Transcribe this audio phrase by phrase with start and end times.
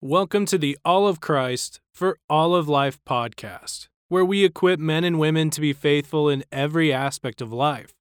[0.00, 5.02] Welcome to the All of Christ for All of Life podcast, where we equip men
[5.02, 7.94] and women to be faithful in every aspect of life.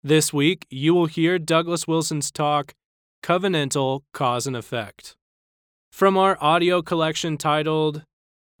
[0.00, 2.72] This week, you will hear Douglas Wilson's talk,
[3.20, 5.16] Covenantal Cause and Effect,
[5.90, 8.04] from our audio collection titled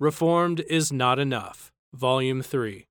[0.00, 2.88] Reformed is Not Enough, Volume 3.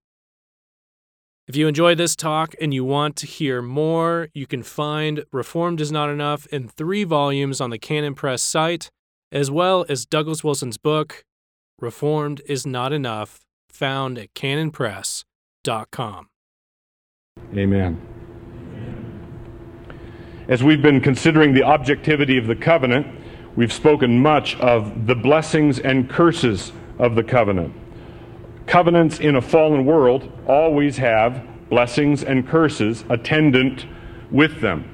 [1.45, 5.81] If you enjoy this talk and you want to hear more, you can find Reformed
[5.81, 8.91] is Not Enough in three volumes on the Canon Press site
[9.31, 11.23] as well as Douglas Wilson's book,
[11.79, 16.27] Reformed is Not Enough, found at canonpress.com.
[17.55, 18.01] Amen.
[20.47, 23.05] As we've been considering the objectivity of the covenant,
[23.55, 27.73] we've spoken much of the blessings and curses of the covenant.
[28.65, 33.85] Covenants in a fallen world always have blessings and curses attendant
[34.31, 34.93] with them.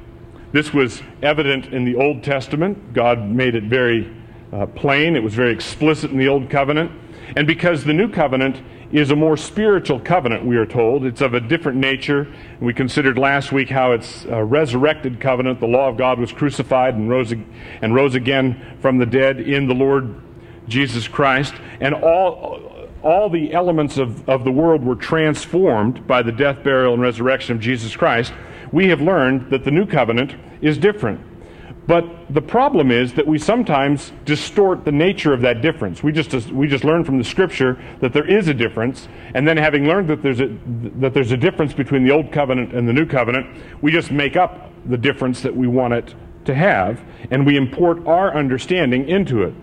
[0.52, 2.94] This was evident in the Old Testament.
[2.94, 4.12] God made it very
[4.54, 6.92] uh, plain, it was very explicit in the Old Covenant.
[7.36, 11.34] And because the New Covenant is a more spiritual covenant, we are told, it's of
[11.34, 12.32] a different nature.
[12.60, 15.60] We considered last week how it's a resurrected covenant.
[15.60, 17.34] The law of God was crucified and rose,
[17.82, 20.22] and rose again from the dead in the Lord
[20.68, 21.56] Jesus Christ.
[21.80, 26.94] And all, all the elements of, of the world were transformed by the death, burial,
[26.94, 28.32] and resurrection of Jesus Christ.
[28.72, 31.20] We have learned that the new covenant is different.
[31.86, 36.02] But the problem is that we sometimes distort the nature of that difference.
[36.02, 39.58] We just, we just learn from the scripture that there is a difference, and then
[39.58, 40.58] having learned that there's, a,
[41.00, 43.48] that there's a difference between the old covenant and the new covenant,
[43.82, 48.06] we just make up the difference that we want it to have, and we import
[48.08, 49.54] our understanding into it.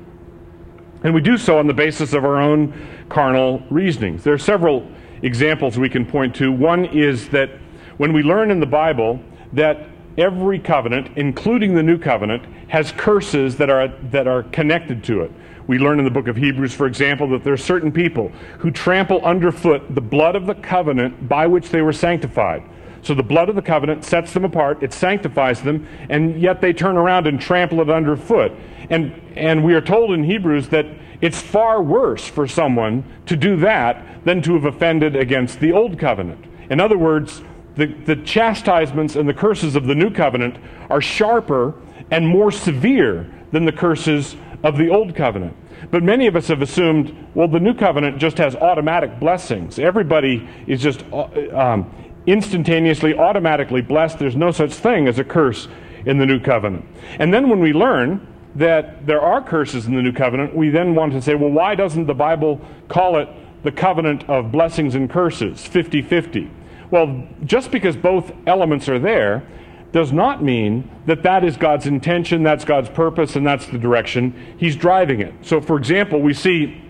[1.03, 2.75] And we do so on the basis of our own
[3.09, 4.25] carnal reasonings.
[4.25, 4.87] There are several
[5.23, 6.53] examples we can point to.
[6.53, 7.51] One is that
[7.97, 9.21] when we learn in the Bible
[9.55, 9.87] that
[10.21, 15.33] every covenant, including the new covenant, has curses that are, that are connected to it.
[15.67, 18.71] We learn in the book of Hebrews, for example, that there are certain people who
[18.71, 22.63] trample underfoot the blood of the covenant by which they were sanctified.
[23.03, 26.73] So the blood of the covenant sets them apart, it sanctifies them, and yet they
[26.73, 28.53] turn around and trample it underfoot.
[28.91, 30.87] And, and we are told in Hebrews that
[31.21, 35.99] it's far worse for someone to do that than to have offended against the old
[35.99, 36.45] covenant.
[36.69, 37.43] In other words,
[37.77, 40.57] the, the chastisements and the curses of the new covenant
[40.89, 41.75] are sharper
[42.11, 45.57] and more severe than the curses of the old covenant.
[45.91, 49.79] But many of us have assumed, well, the new covenant just has automatic blessings.
[49.79, 51.91] Everybody is just uh, um,
[52.27, 54.19] instantaneously, automatically blessed.
[54.19, 55.69] There's no such thing as a curse
[56.05, 56.85] in the new covenant.
[57.19, 58.27] And then when we learn
[58.57, 61.75] that there are curses in the new covenant, we then want to say, well, why
[61.75, 63.29] doesn't the Bible call it
[63.63, 66.51] the covenant of blessings and curses, 50 50?
[66.91, 69.47] Well, just because both elements are there
[69.93, 74.55] does not mean that that is God's intention, that's God's purpose, and that's the direction
[74.59, 75.35] He's driving it.
[75.43, 76.83] So, for example, we see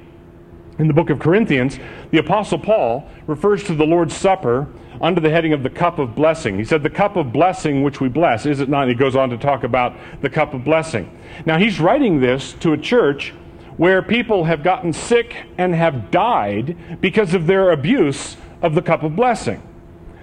[0.79, 1.79] in the book of Corinthians,
[2.11, 4.67] the Apostle Paul refers to the Lord's Supper
[5.01, 6.59] under the heading of the cup of blessing.
[6.59, 8.83] He said, The cup of blessing which we bless, is it not?
[8.83, 11.19] And he goes on to talk about the cup of blessing.
[11.45, 13.35] Now, he's writing this to a church
[13.77, 19.03] where people have gotten sick and have died because of their abuse of the cup
[19.03, 19.63] of blessing.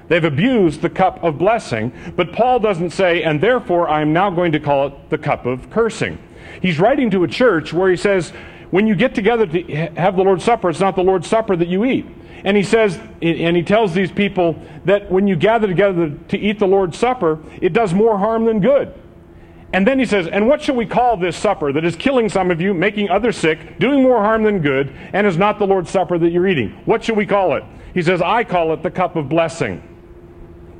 [0.07, 4.29] They've abused the cup of blessing, but Paul doesn't say, and therefore I am now
[4.29, 6.17] going to call it the cup of cursing.
[6.61, 8.31] He's writing to a church where he says,
[8.71, 9.61] when you get together to
[9.95, 12.05] have the Lord's Supper, it's not the Lord's Supper that you eat.
[12.43, 16.59] And he says, and he tells these people that when you gather together to eat
[16.59, 18.93] the Lord's Supper, it does more harm than good.
[19.73, 22.51] And then he says, And what shall we call this supper that is killing some
[22.51, 25.89] of you, making others sick, doing more harm than good, and is not the Lord's
[25.89, 26.69] Supper that you're eating?
[26.85, 27.65] What shall we call it?
[27.93, 29.81] He says, I call it the cup of blessing.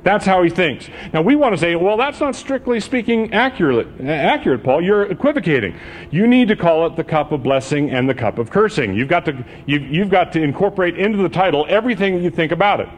[0.04, 0.88] That's how he thinks.
[1.12, 4.82] Now we want to say, well, that's not strictly speaking accurate, accurate, Paul.
[4.82, 5.78] You're equivocating.
[6.10, 8.94] You need to call it the cup of blessing and the cup of cursing.
[8.94, 12.80] You've got to, you've, you've got to incorporate into the title everything you think about
[12.80, 12.88] it.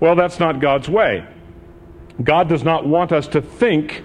[0.00, 1.26] Well, that's not God's way.
[2.22, 4.02] God does not want us to think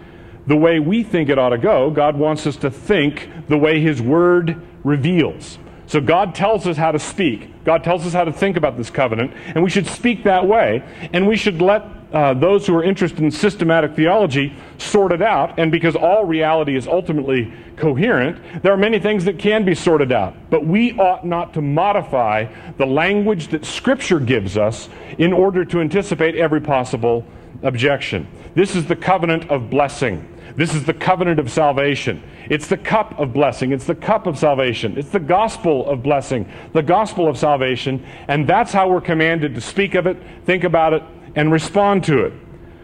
[0.48, 1.90] the way we think it ought to go.
[1.90, 5.58] God wants us to think the way His Word reveals.
[5.88, 7.64] So God tells us how to speak.
[7.64, 10.84] God tells us how to think about this covenant, and we should speak that way,
[11.14, 15.72] and we should let uh, those who are interested in systematic theology sorted out, and
[15.72, 20.36] because all reality is ultimately coherent, there are many things that can be sorted out.
[20.50, 22.48] But we ought not to modify
[22.78, 27.26] the language that Scripture gives us in order to anticipate every possible
[27.64, 28.28] objection.
[28.56, 30.28] This is the covenant of blessing.
[30.56, 32.22] This is the covenant of salvation.
[32.50, 33.72] It's the cup of blessing.
[33.72, 34.98] It's the cup of salvation.
[34.98, 38.06] It's the gospel of blessing, the gospel of salvation.
[38.28, 41.04] And that's how we're commanded to speak of it, think about it,
[41.36, 42.34] and respond to it.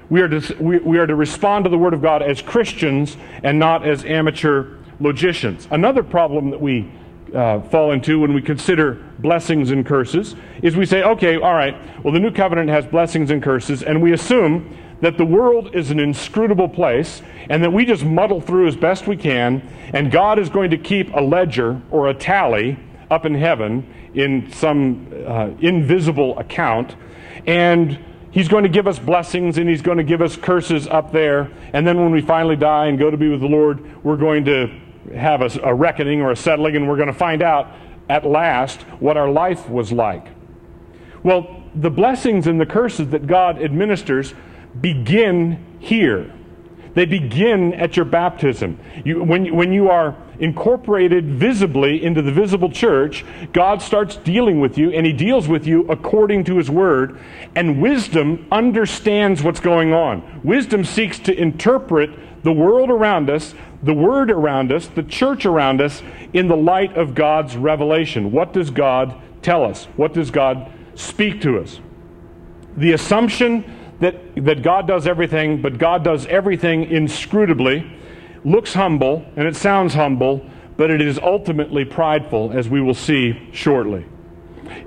[0.09, 3.17] We are to, we, we are to respond to the Word of God as Christians
[3.43, 5.67] and not as amateur logicians.
[5.69, 6.89] Another problem that we
[7.35, 11.75] uh, fall into when we consider blessings and curses is we say, okay, all right,
[12.03, 15.91] well, the new covenant has blessings and curses, and we assume that the world is
[15.91, 19.61] an inscrutable place and that we just muddle through as best we can,
[19.93, 22.79] and God is going to keep a ledger or a tally
[23.11, 26.95] up in heaven in some uh, invisible account,
[27.45, 27.99] and
[28.37, 31.49] He's going to give us blessings and He's going to give us curses up there,
[31.73, 34.45] and then when we finally die and go to be with the Lord, we're going
[34.45, 34.67] to
[35.15, 37.71] have a, a reckoning or a settling, and we're going to find out
[38.07, 40.27] at last what our life was like.
[41.23, 44.35] Well, the blessings and the curses that God administers
[44.81, 46.31] begin here.
[46.93, 48.77] They begin at your baptism.
[49.03, 54.77] You, when, when you are incorporated visibly into the visible church, God starts dealing with
[54.77, 57.19] you, and He deals with you according to His Word.
[57.55, 60.41] And wisdom understands what's going on.
[60.43, 62.11] Wisdom seeks to interpret
[62.43, 63.53] the world around us
[63.83, 66.01] the Word around us, the church around us,
[66.33, 68.31] in the light of God's revelation.
[68.31, 69.85] What does God tell us?
[69.95, 71.79] What does God speak to us?
[72.75, 73.63] The assumption
[73.99, 77.89] that, that God does everything, but God does everything inscrutably,
[78.43, 80.45] looks humble and it sounds humble,
[80.77, 84.05] but it is ultimately prideful, as we will see shortly.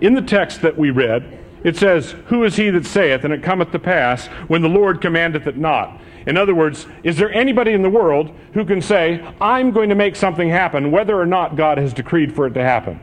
[0.01, 3.43] In the text that we read, it says, Who is he that saith, and it
[3.43, 6.01] cometh to pass, when the Lord commandeth it not?
[6.27, 9.95] In other words, is there anybody in the world who can say, I'm going to
[9.95, 13.01] make something happen whether or not God has decreed for it to happen?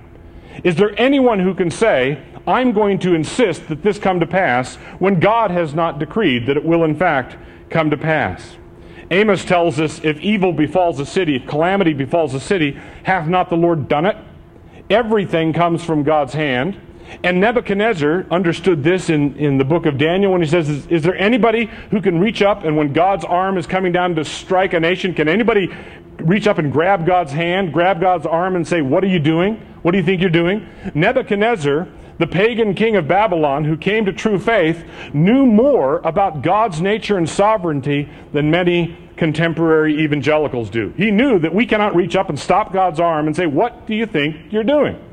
[0.63, 4.75] Is there anyone who can say, I'm going to insist that this come to pass
[4.99, 7.37] when God has not decreed that it will in fact
[7.69, 8.57] come to pass?
[9.09, 13.49] Amos tells us if evil befalls a city, if calamity befalls a city, hath not
[13.49, 14.17] the Lord done it?
[14.89, 16.79] Everything comes from God's hand.
[17.23, 21.03] And Nebuchadnezzar understood this in, in the book of Daniel when he says, is, is,
[21.03, 24.73] there anybody who can reach up and when God's arm is coming down to strike
[24.73, 25.73] a nation, can anybody
[26.19, 29.55] reach up and grab God's hand, grab God's arm and say, What are you doing?
[29.83, 30.67] What do you think you're doing?
[30.93, 34.83] Nebuchadnezzar, the pagan king of Babylon who came to true faith,
[35.13, 40.93] knew more about God's nature and sovereignty than many contemporary evangelicals do.
[40.95, 43.95] He knew that we cannot reach up and stop God's arm and say, What do
[43.95, 45.03] you think you're doing?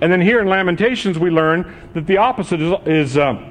[0.00, 3.50] And then here in Lamentations, we learn that the opposite is, is uh,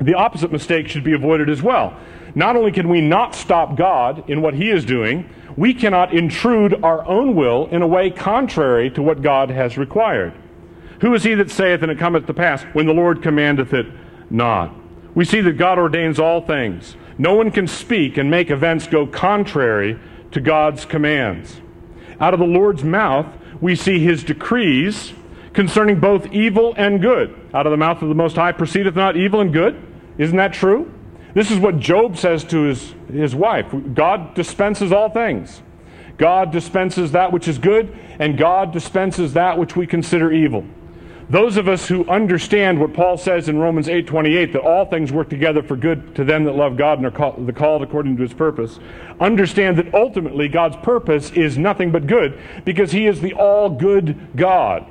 [0.00, 1.96] the opposite mistake should be avoided as well.
[2.34, 6.82] Not only can we not stop God in what He is doing, we cannot intrude
[6.84, 10.32] our own will in a way contrary to what God has required.
[11.00, 13.86] Who is he that saith, and it cometh to pass, when the Lord commandeth it
[14.30, 14.74] not?
[15.14, 16.96] We see that God ordains all things.
[17.18, 19.98] No one can speak and make events go contrary
[20.32, 21.60] to God's commands.
[22.20, 23.26] Out of the Lord's mouth,
[23.60, 25.12] we see his decrees
[25.52, 27.34] concerning both evil and good.
[27.52, 29.82] Out of the mouth of the Most High proceedeth not evil and good.
[30.18, 30.92] Isn't that true?
[31.34, 35.62] This is what Job says to his, his wife God dispenses all things.
[36.18, 40.66] God dispenses that which is good, and God dispenses that which we consider evil.
[41.30, 45.28] Those of us who understand what Paul says in Romans 8:28 that all things work
[45.28, 48.22] together for good to them that love God and are called, the called according to
[48.22, 48.80] his purpose,
[49.20, 54.16] understand that ultimately God's purpose is nothing but good because he is the all good
[54.34, 54.86] God.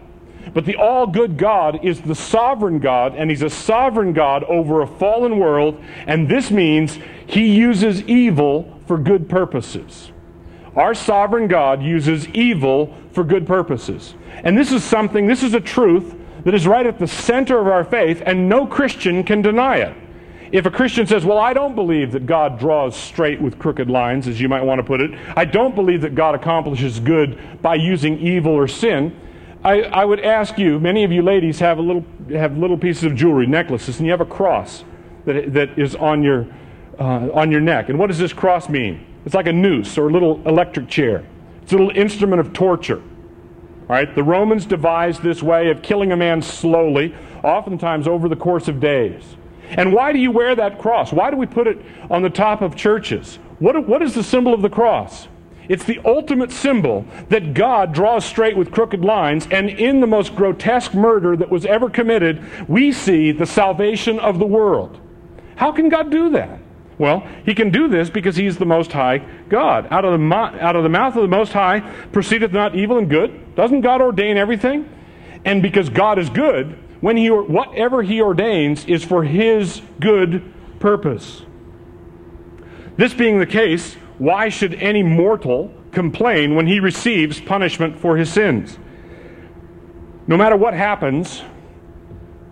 [0.53, 4.81] But the all good God is the sovereign God, and He's a sovereign God over
[4.81, 6.97] a fallen world, and this means
[7.27, 10.11] He uses evil for good purposes.
[10.75, 14.15] Our sovereign God uses evil for good purposes.
[14.43, 17.67] And this is something, this is a truth that is right at the center of
[17.67, 19.95] our faith, and no Christian can deny it.
[20.51, 24.27] If a Christian says, Well, I don't believe that God draws straight with crooked lines,
[24.27, 27.75] as you might want to put it, I don't believe that God accomplishes good by
[27.75, 29.15] using evil or sin,
[29.63, 33.15] I, I would ask you, many of you ladies have little have little pieces of
[33.15, 34.85] jewelry, necklaces, and you have a cross
[35.25, 36.47] that, that is on your
[36.97, 37.89] uh, on your neck.
[37.89, 39.05] And what does this cross mean?
[39.25, 41.25] It's like a noose or a little electric chair.
[41.61, 43.01] It's a little instrument of torture.
[43.89, 48.79] The Romans devised this way of killing a man slowly, oftentimes over the course of
[48.79, 49.23] days.
[49.71, 51.11] And why do you wear that cross?
[51.11, 51.79] Why do we put it
[52.09, 53.39] on the top of churches?
[53.57, 55.27] What, what is the symbol of the cross?
[55.67, 60.35] It's the ultimate symbol that God draws straight with crooked lines, and in the most
[60.35, 64.99] grotesque murder that was ever committed, we see the salvation of the world.
[65.55, 66.59] How can God do that?
[66.99, 69.87] Well, he can do this because he's the Most High God.
[69.89, 71.79] Out of the, out of the mouth of the Most High
[72.11, 73.55] proceedeth not evil and good.
[73.55, 74.87] Doesn't God ordain everything?
[75.45, 81.43] And because God is good, when he, whatever he ordains is for his good purpose.
[82.97, 88.29] This being the case, why should any mortal complain when he receives punishment for his
[88.29, 88.77] sins?
[90.27, 91.41] No matter what happens,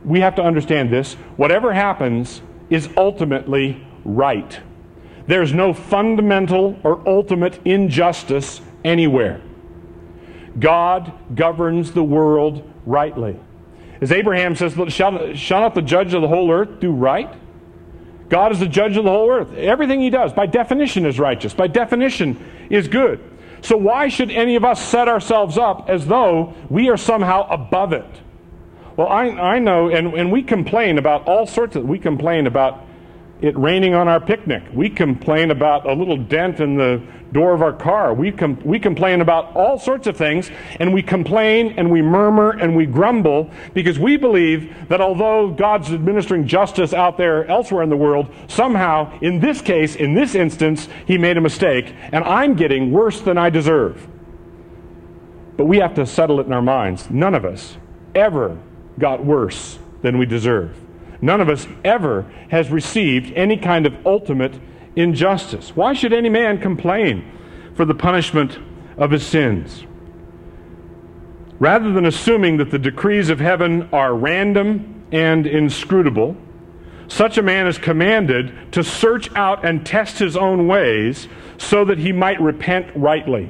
[0.05, 1.15] we have to understand this.
[1.35, 4.59] Whatever happens is ultimately right.
[5.27, 9.41] There's no fundamental or ultimate injustice anywhere.
[10.57, 13.39] God governs the world rightly.
[13.99, 17.31] As Abraham says, shall, shall not the judge of the whole earth do right?
[18.29, 19.53] God is the judge of the whole earth.
[19.53, 23.19] Everything he does, by definition, is righteous, by definition, is good.
[23.61, 27.93] So, why should any of us set ourselves up as though we are somehow above
[27.93, 28.05] it?
[28.95, 32.86] Well, I, I know, and, and we complain about all sorts of, we complain about
[33.41, 34.63] it raining on our picnic.
[34.73, 37.01] We complain about a little dent in the
[37.31, 38.13] door of our car.
[38.13, 42.51] We, com- we complain about all sorts of things, and we complain and we murmur
[42.51, 47.89] and we grumble because we believe that although God's administering justice out there elsewhere in
[47.89, 52.55] the world, somehow, in this case, in this instance, He made a mistake, and I'm
[52.55, 54.07] getting worse than I deserve.
[55.57, 57.09] But we have to settle it in our minds.
[57.09, 57.77] None of us
[58.15, 58.57] ever
[58.97, 60.86] got worse than we deserve.
[61.21, 64.59] None of us ever has received any kind of ultimate
[64.95, 65.75] injustice.
[65.75, 67.31] Why should any man complain
[67.75, 68.59] for the punishment
[68.97, 69.85] of his sins?
[71.59, 76.37] Rather than assuming that the decrees of heaven are random and inscrutable,
[77.07, 81.97] such a man is commanded to search out and test his own ways so that
[81.97, 83.49] he might repent rightly.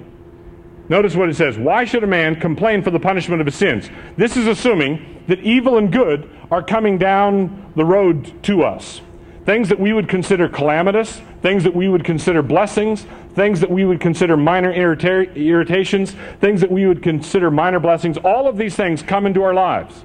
[0.89, 1.57] Notice what it says.
[1.57, 3.89] Why should a man complain for the punishment of his sins?
[4.15, 9.01] This is assuming that evil and good are coming down the road to us.
[9.45, 13.85] Things that we would consider calamitous, things that we would consider blessings, things that we
[13.85, 18.75] would consider minor irrita- irritations, things that we would consider minor blessings, all of these
[18.75, 20.03] things come into our lives.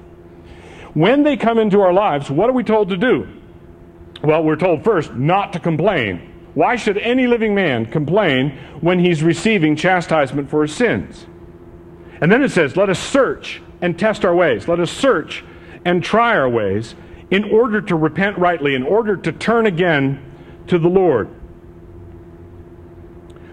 [0.93, 3.27] When they come into our lives, what are we told to do?
[4.21, 6.32] Well, we're told first not to complain.
[6.53, 11.25] Why should any living man complain when he's receiving chastisement for his sins?
[12.21, 14.67] And then it says, Let us search and test our ways.
[14.67, 15.43] Let us search
[15.83, 16.95] and try our ways
[17.31, 20.23] in order to repent rightly, in order to turn again
[20.67, 21.29] to the Lord.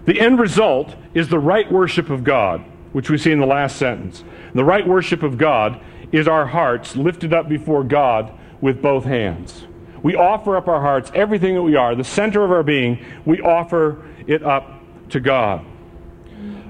[0.05, 3.77] The end result is the right worship of God, which we see in the last
[3.77, 4.23] sentence.
[4.53, 5.81] The right worship of God
[6.11, 9.65] is our hearts lifted up before God with both hands.
[10.03, 13.39] We offer up our hearts, everything that we are, the center of our being, we
[13.41, 15.65] offer it up to God.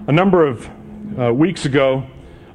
[0.08, 0.70] A number of
[1.18, 2.06] uh, weeks ago,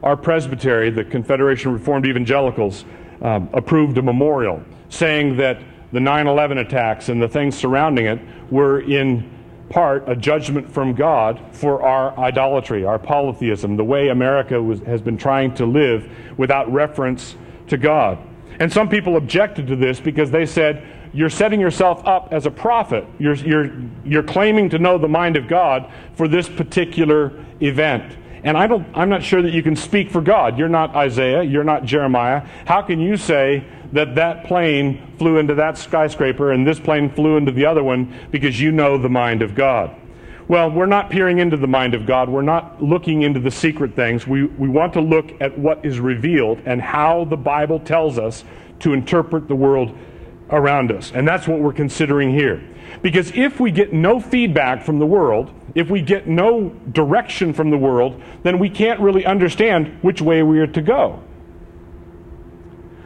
[0.02, 2.84] our presbytery, the Confederation Reformed Evangelicals,
[3.22, 5.60] um, approved a memorial saying that
[5.92, 9.30] the 9 11 attacks and the things surrounding it were in
[9.68, 15.00] part a judgment from God for our idolatry, our polytheism, the way America was, has
[15.00, 17.36] been trying to live without reference
[17.68, 18.18] to God.
[18.58, 22.50] And some people objected to this because they said, you're setting yourself up as a
[22.50, 23.06] prophet.
[23.18, 23.70] You're, you're,
[24.04, 28.16] you're claiming to know the mind of God for this particular event.
[28.44, 30.58] And I don't, I'm not sure that you can speak for God.
[30.58, 31.42] You're not Isaiah.
[31.42, 32.46] You're not Jeremiah.
[32.66, 37.36] How can you say that that plane flew into that skyscraper and this plane flew
[37.36, 39.94] into the other one because you know the mind of God?
[40.48, 42.28] Well, we're not peering into the mind of God.
[42.28, 44.26] We're not looking into the secret things.
[44.26, 48.44] We, we want to look at what is revealed and how the Bible tells us
[48.80, 49.96] to interpret the world
[50.50, 51.10] around us.
[51.12, 52.62] And that's what we're considering here.
[53.02, 57.70] Because if we get no feedback from the world, if we get no direction from
[57.70, 61.22] the world, then we can't really understand which way we are to go.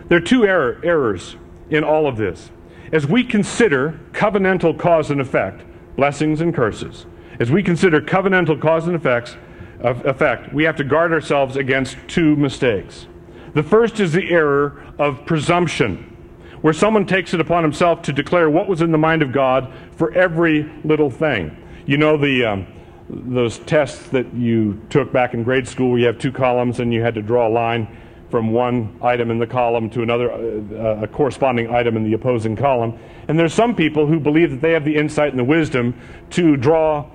[0.08, 1.36] There are two error, errors
[1.70, 2.50] in all of this.
[2.92, 5.62] As we consider covenantal cause and effect,
[5.96, 7.06] blessings and curses,
[7.40, 9.34] as we consider covenantal cause and effects,
[9.80, 13.06] effect, we have to guard ourselves against two mistakes.
[13.54, 16.16] The first is the error of presumption,
[16.60, 19.72] where someone takes it upon himself to declare what was in the mind of God
[19.96, 21.56] for every little thing.
[21.86, 22.66] You know the um,
[23.08, 26.92] those tests that you took back in grade school, where you have two columns and
[26.92, 27.88] you had to draw a line
[28.30, 32.54] from one item in the column to another, uh, a corresponding item in the opposing
[32.54, 32.96] column.
[33.26, 35.98] And there's some people who believe that they have the insight and the wisdom
[36.30, 37.10] to draw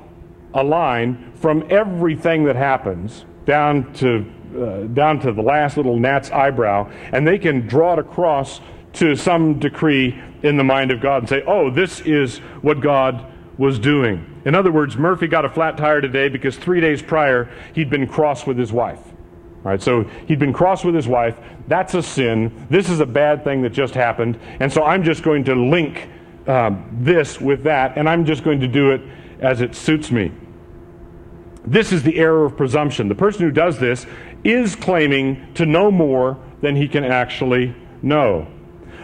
[0.56, 6.32] a line from everything that happens down to uh, down to the last little gnat's
[6.32, 8.62] eyebrow, and they can draw it across
[8.94, 13.26] to some decree in the mind of God and say, "Oh, this is what God
[13.58, 17.50] was doing." In other words, Murphy got a flat tire today because three days prior
[17.74, 19.00] he'd been cross with his wife.
[19.66, 21.38] All right, so he'd been cross with his wife.
[21.68, 22.68] That's a sin.
[22.70, 26.08] This is a bad thing that just happened, and so I'm just going to link
[26.48, 29.02] um, this with that, and I'm just going to do it
[29.42, 30.32] as it suits me.
[31.68, 33.08] This is the error of presumption.
[33.08, 34.06] The person who does this
[34.44, 38.48] is claiming to know more than he can actually know.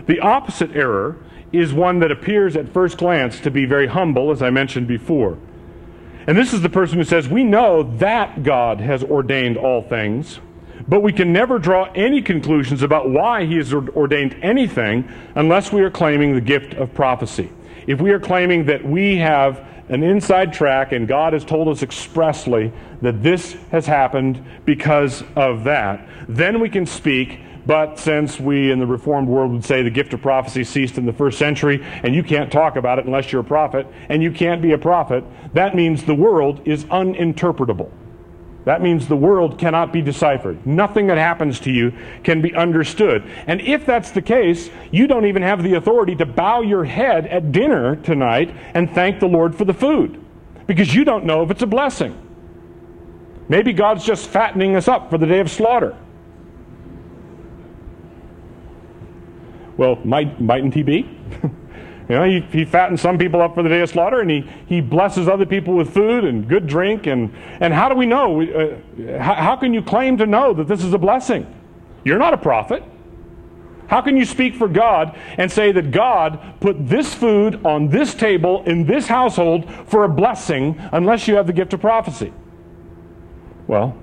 [0.06, 1.18] The opposite error
[1.52, 5.38] is one that appears at first glance to be very humble, as I mentioned before.
[6.28, 10.40] And this is the person who says, We know that God has ordained all things,
[10.88, 15.82] but we can never draw any conclusions about why He has ordained anything unless we
[15.82, 17.52] are claiming the gift of prophecy.
[17.88, 21.84] If we are claiming that we have an inside track, and God has told us
[21.84, 22.72] expressly
[23.02, 26.08] that this has happened because of that.
[26.28, 27.40] Then we can speak.
[27.64, 31.06] But since we in the Reformed world would say the gift of prophecy ceased in
[31.06, 34.32] the first century, and you can't talk about it unless you're a prophet, and you
[34.32, 35.24] can't be a prophet,
[35.54, 37.92] that means the world is uninterpretable.
[38.66, 40.66] That means the world cannot be deciphered.
[40.68, 43.24] Nothing that happens to you can be understood.
[43.48, 47.26] And if that's the case, you don't even have the authority to bow your head
[47.28, 50.24] at dinner tonight and thank the Lord for the food
[50.68, 52.16] because you don't know if it's a blessing.
[53.50, 55.98] Maybe God's just fattening us up for the day of slaughter.
[59.76, 61.18] Well, might, mightn't he be?
[62.12, 64.46] You know, he, he fattens some people up for the day of slaughter and he,
[64.66, 67.08] he blesses other people with food and good drink.
[67.08, 68.42] And, and how do we know?
[68.42, 71.48] Uh, how, how can you claim to know that this is a blessing?
[72.04, 72.84] You're not a prophet.
[73.88, 78.14] How can you speak for God and say that God put this food on this
[78.14, 82.34] table in this household for a blessing unless you have the gift of prophecy?
[83.68, 83.96] Well,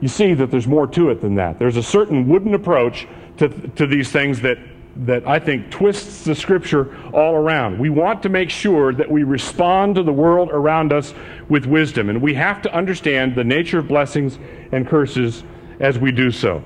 [0.00, 1.58] you see that there's more to it than that.
[1.58, 3.06] There's a certain wooden approach
[3.36, 4.56] to, to these things that
[4.96, 7.78] that I think twists the scripture all around.
[7.78, 11.14] We want to make sure that we respond to the world around us
[11.48, 14.38] with wisdom, and we have to understand the nature of blessings
[14.70, 15.44] and curses
[15.80, 16.62] as we do so.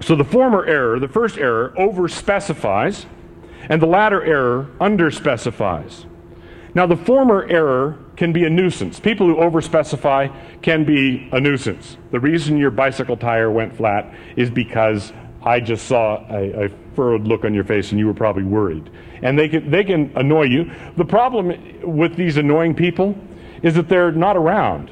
[0.00, 3.06] So the former error, the first error, overspecifies,
[3.68, 6.04] and the latter error underspecifies.
[6.74, 9.00] Now, the former error can be a nuisance.
[9.00, 11.96] People who overspecify can be a nuisance.
[12.10, 17.24] The reason your bicycle tire went flat is because I just saw a, a, furrowed
[17.24, 18.90] look on your face and you were probably worried.
[19.22, 20.70] And they can, they can annoy you.
[20.96, 23.16] The problem with these annoying people
[23.62, 24.90] is that they're not around.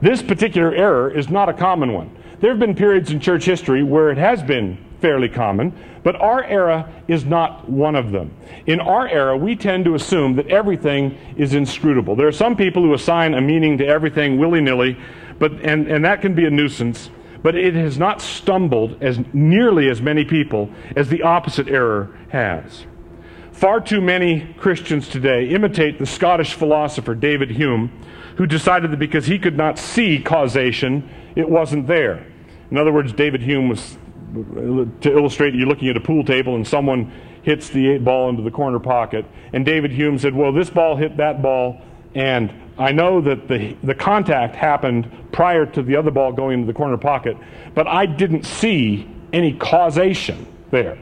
[0.00, 2.14] This particular error is not a common one.
[2.40, 5.72] There have been periods in church history where it has been fairly common,
[6.02, 8.32] but our era is not one of them.
[8.66, 12.16] In our era, we tend to assume that everything is inscrutable.
[12.16, 14.96] There are some people who assign a meaning to everything willy nilly,
[15.38, 17.10] but, and, and that can be a nuisance
[17.42, 22.86] but it has not stumbled as nearly as many people as the opposite error has.
[23.52, 27.90] Far too many Christians today imitate the Scottish philosopher David Hume,
[28.36, 32.24] who decided that because he could not see causation, it wasn't there.
[32.70, 33.98] In other words, David Hume was,
[35.00, 37.12] to illustrate, you're looking at a pool table and someone
[37.42, 41.16] hits the ball into the corner pocket, and David Hume said, Well, this ball hit
[41.16, 41.80] that ball,
[42.14, 46.66] and I know that the, the contact happened prior to the other ball going into
[46.66, 47.36] the corner pocket,
[47.74, 50.96] but I didn't see any causation there.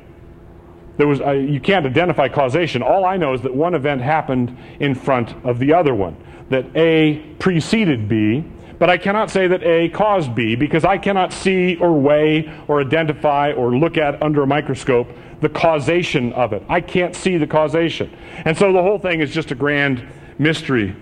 [0.97, 2.83] There was, uh, you can't identify causation.
[2.83, 6.17] All I know is that one event happened in front of the other one,
[6.49, 8.43] that A preceded B,
[8.79, 12.81] but I cannot say that A caused B because I cannot see or weigh or
[12.81, 15.09] identify or look at under a microscope
[15.41, 16.63] the causation of it.
[16.69, 18.11] I can't see the causation.
[18.47, 20.07] And so the whole thing is just a grand
[20.39, 20.97] mystery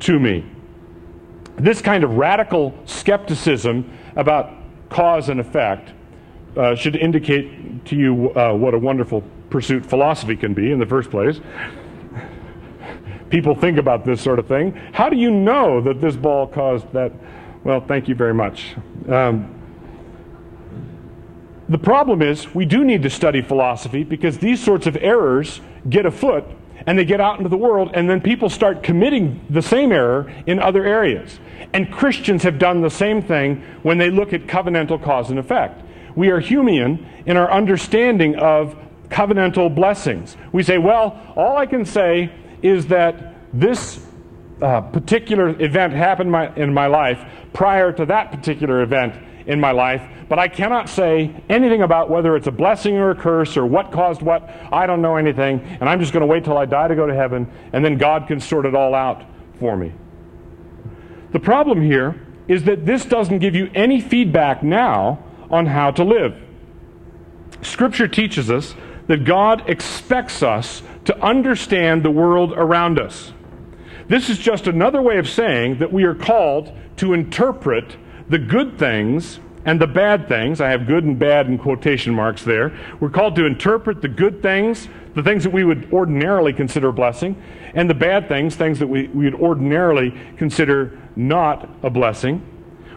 [0.00, 0.44] to me.
[1.56, 4.52] This kind of radical skepticism about
[4.90, 5.92] cause and effect
[6.56, 10.86] uh, should indicate to you uh, what a wonderful pursuit philosophy can be in the
[10.86, 11.40] first place.
[13.30, 14.72] People think about this sort of thing.
[14.92, 17.12] How do you know that this ball caused that?
[17.64, 18.74] Well, thank you very much.
[19.08, 19.54] Um,
[21.68, 26.06] the problem is, we do need to study philosophy because these sorts of errors get
[26.06, 26.44] afoot
[26.88, 30.32] and they get out into the world, and then people start committing the same error
[30.46, 31.38] in other areas.
[31.74, 35.82] And Christians have done the same thing when they look at covenantal cause and effect.
[36.16, 38.74] We are Humean in our understanding of
[39.10, 40.38] covenantal blessings.
[40.50, 44.00] We say, well, all I can say is that this
[44.62, 47.22] uh, particular event happened my, in my life
[47.52, 49.14] prior to that particular event
[49.48, 53.14] in my life, but I cannot say anything about whether it's a blessing or a
[53.14, 54.48] curse or what caused what.
[54.70, 57.06] I don't know anything, and I'm just going to wait till I die to go
[57.06, 59.24] to heaven, and then God can sort it all out
[59.58, 59.92] for me.
[61.32, 66.04] The problem here is that this doesn't give you any feedback now on how to
[66.04, 66.36] live.
[67.62, 68.74] Scripture teaches us
[69.06, 73.32] that God expects us to understand the world around us.
[74.08, 77.96] This is just another way of saying that we are called to interpret
[78.28, 80.60] the good things and the bad things.
[80.60, 82.78] I have good and bad in quotation marks there.
[83.00, 86.92] We're called to interpret the good things, the things that we would ordinarily consider a
[86.92, 87.40] blessing,
[87.74, 92.42] and the bad things, things that we, would ordinarily consider not a blessing.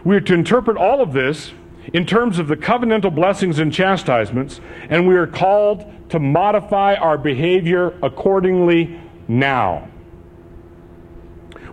[0.04, 1.52] We are to interpret all of this
[1.92, 7.18] in terms of the covenantal blessings and chastisements, and we are called to modify our
[7.18, 9.88] behavior accordingly now.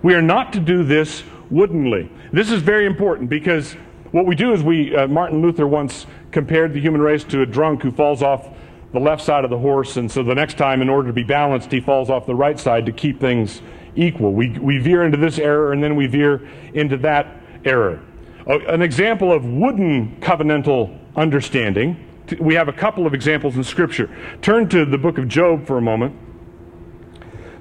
[0.01, 2.11] We are not to do this woodenly.
[2.31, 3.73] This is very important because
[4.11, 7.45] what we do is we, uh, Martin Luther once compared the human race to a
[7.45, 8.49] drunk who falls off
[8.93, 11.23] the left side of the horse, and so the next time, in order to be
[11.23, 13.61] balanced, he falls off the right side to keep things
[13.95, 14.33] equal.
[14.33, 17.99] We, we veer into this error, and then we veer into that error.
[18.47, 22.03] An example of wooden covenantal understanding,
[22.39, 24.09] we have a couple of examples in Scripture.
[24.41, 26.15] Turn to the book of Job for a moment.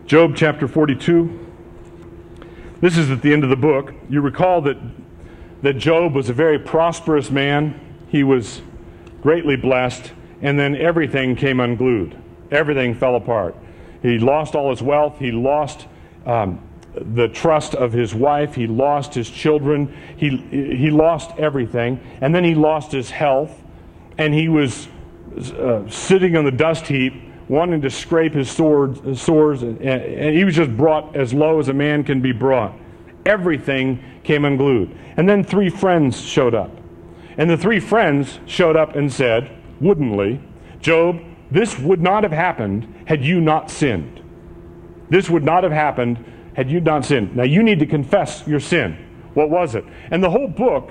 [0.07, 1.48] Job chapter 42.
[2.81, 3.93] This is at the end of the book.
[4.09, 4.77] You recall that,
[5.63, 7.79] that Job was a very prosperous man.
[8.09, 8.63] He was
[9.21, 12.17] greatly blessed and then everything came unglued.
[12.53, 13.57] Everything fell apart.
[14.01, 15.19] He lost all his wealth.
[15.19, 15.89] He lost
[16.25, 16.61] um,
[16.95, 18.55] the trust of his wife.
[18.55, 19.93] He lost his children.
[20.17, 22.01] He, he lost everything.
[22.21, 23.61] And then he lost his health.
[24.17, 24.87] And he was
[25.37, 27.15] uh, sitting on the dust heap,
[27.49, 29.63] wanting to scrape his sword, sores.
[29.63, 32.75] And, and he was just brought as low as a man can be brought.
[33.25, 34.97] Everything came unglued.
[35.17, 36.71] And then three friends showed up.
[37.37, 40.41] And the three friends showed up and said, woodenly,
[40.81, 44.23] Job, this would not have happened had you not sinned.
[45.09, 47.37] This would not have happened had you not sinned.
[47.37, 48.99] Now you need to confess your sin.
[49.35, 49.85] What was it?
[50.11, 50.91] And the whole book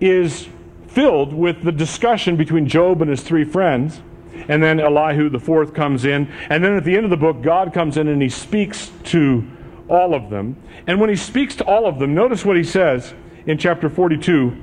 [0.00, 0.48] is
[0.88, 4.02] filled with the discussion between Job and his three friends.
[4.48, 6.32] And then Elihu, the fourth, comes in.
[6.48, 9.46] And then at the end of the book, God comes in and he speaks to
[9.88, 10.56] all of them.
[10.86, 13.14] And when he speaks to all of them, notice what he says
[13.46, 14.56] in chapter 42,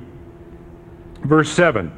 [1.24, 1.92] verse 7.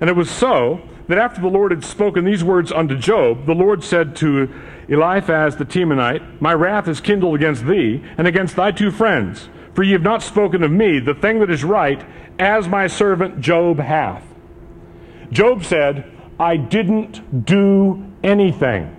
[0.00, 3.54] And it was so that after the Lord had spoken these words unto Job, the
[3.54, 4.50] Lord said to
[4.88, 9.82] Eliphaz the Temanite, My wrath is kindled against thee and against thy two friends, for
[9.82, 12.04] ye have not spoken of me the thing that is right,
[12.38, 14.24] as my servant Job hath.
[15.30, 18.96] Job said, I didn't do anything.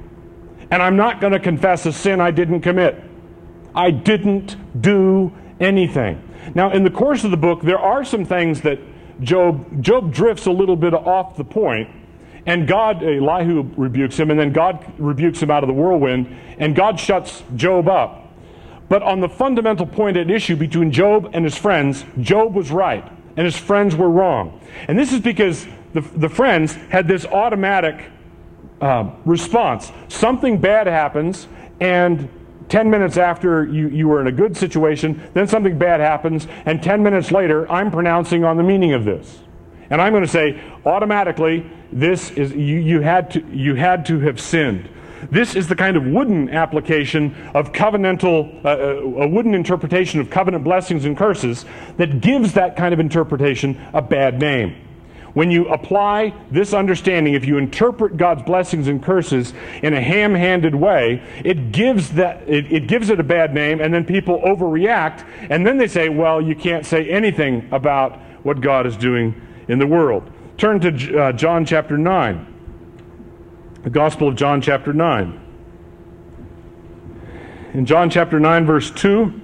[0.72, 3.02] And I'm not going to confess a sin I didn't commit.
[3.74, 6.22] I didn't do anything.
[6.54, 8.80] Now, in the course of the book, there are some things that
[9.22, 11.90] Job, Job drifts a little bit off the point,
[12.46, 16.76] and God, Elihu rebukes him, and then God rebukes him out of the whirlwind, and
[16.76, 18.34] God shuts Job up.
[18.88, 23.10] But on the fundamental point at issue between Job and his friends, Job was right,
[23.36, 24.62] and his friends were wrong.
[24.88, 28.12] And this is because the, the friends had this automatic
[28.82, 29.94] uh, response.
[30.10, 31.48] Something bad happens,
[31.80, 32.30] and
[32.68, 36.84] 10 minutes after you, you were in a good situation, then something bad happens, and
[36.84, 39.40] 10 minutes later, I'm pronouncing on the meaning of this.
[39.90, 44.20] And I'm going to say, automatically, this is, you, you, had to, you had to
[44.20, 44.90] have sinned.
[45.32, 50.30] This is the kind of wooden application of covenantal, uh, uh a wooden interpretation of
[50.30, 51.64] covenant blessings and curses
[51.96, 54.85] that gives that kind of interpretation a bad name.
[55.36, 60.34] When you apply this understanding, if you interpret God's blessings and curses in a ham
[60.34, 64.40] handed way, it gives, that, it, it gives it a bad name, and then people
[64.40, 69.40] overreact, and then they say, well, you can't say anything about what God is doing
[69.68, 70.24] in the world.
[70.58, 72.54] Turn to uh, John chapter 9,
[73.84, 75.42] the Gospel of John chapter 9.
[77.74, 79.42] In John chapter 9, verse 2,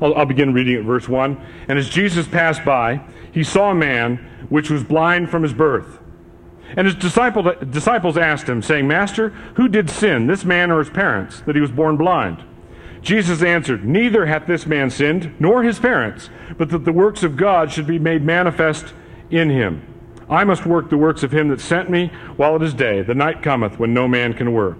[0.00, 1.40] I'll, I'll begin reading at verse 1.
[1.68, 3.00] And as Jesus passed by,
[3.36, 4.16] he saw a man
[4.48, 5.98] which was blind from his birth.
[6.74, 10.88] And his disciple, disciples asked him, saying, Master, who did sin, this man or his
[10.88, 12.42] parents, that he was born blind?
[13.02, 17.36] Jesus answered, Neither hath this man sinned, nor his parents, but that the works of
[17.36, 18.94] God should be made manifest
[19.30, 19.86] in him.
[20.30, 23.02] I must work the works of him that sent me while it is day.
[23.02, 24.78] The night cometh when no man can work.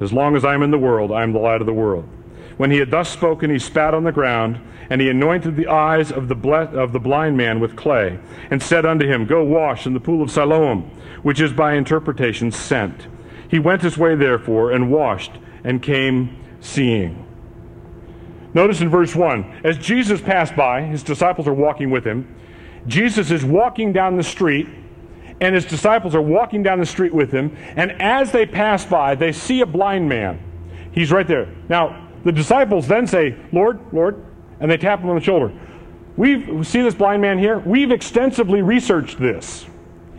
[0.00, 2.08] As long as I am in the world, I am the light of the world.
[2.56, 6.12] When he had thus spoken, he spat on the ground, and he anointed the eyes
[6.12, 6.36] of the,
[6.74, 8.18] of the blind man with clay,
[8.50, 10.90] and said unto him, Go wash in the pool of Siloam,
[11.22, 13.08] which is by interpretation sent.
[13.48, 15.32] He went his way therefore, and washed,
[15.64, 17.24] and came seeing.
[18.54, 22.34] Notice in verse 1 as Jesus passed by, his disciples are walking with him.
[22.86, 24.68] Jesus is walking down the street,
[25.40, 27.56] and his disciples are walking down the street with him.
[27.76, 30.40] And as they pass by, they see a blind man.
[30.92, 31.48] He's right there.
[31.68, 34.24] Now, the disciples then say, Lord, Lord,
[34.60, 35.52] and they tap him on the shoulder.
[36.16, 37.58] We've see this blind man here.
[37.58, 39.66] We've extensively researched this,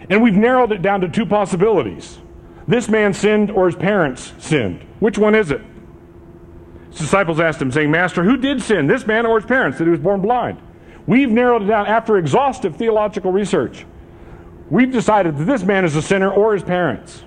[0.10, 2.20] and we've narrowed it down to two possibilities.
[2.68, 4.82] This man sinned or his parents sinned.
[5.00, 5.62] Which one is it?
[6.90, 9.86] His disciples asked him, saying, Master, who did sin, this man or his parents, that
[9.86, 10.60] he was born blind?
[11.06, 13.86] We've narrowed it down after exhaustive theological research.
[14.70, 17.24] We've decided that this man is a sinner or his parents.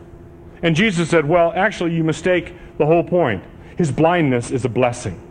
[0.63, 3.43] And Jesus said, Well, actually, you mistake the whole point.
[3.79, 5.30] His blindness is a blessing.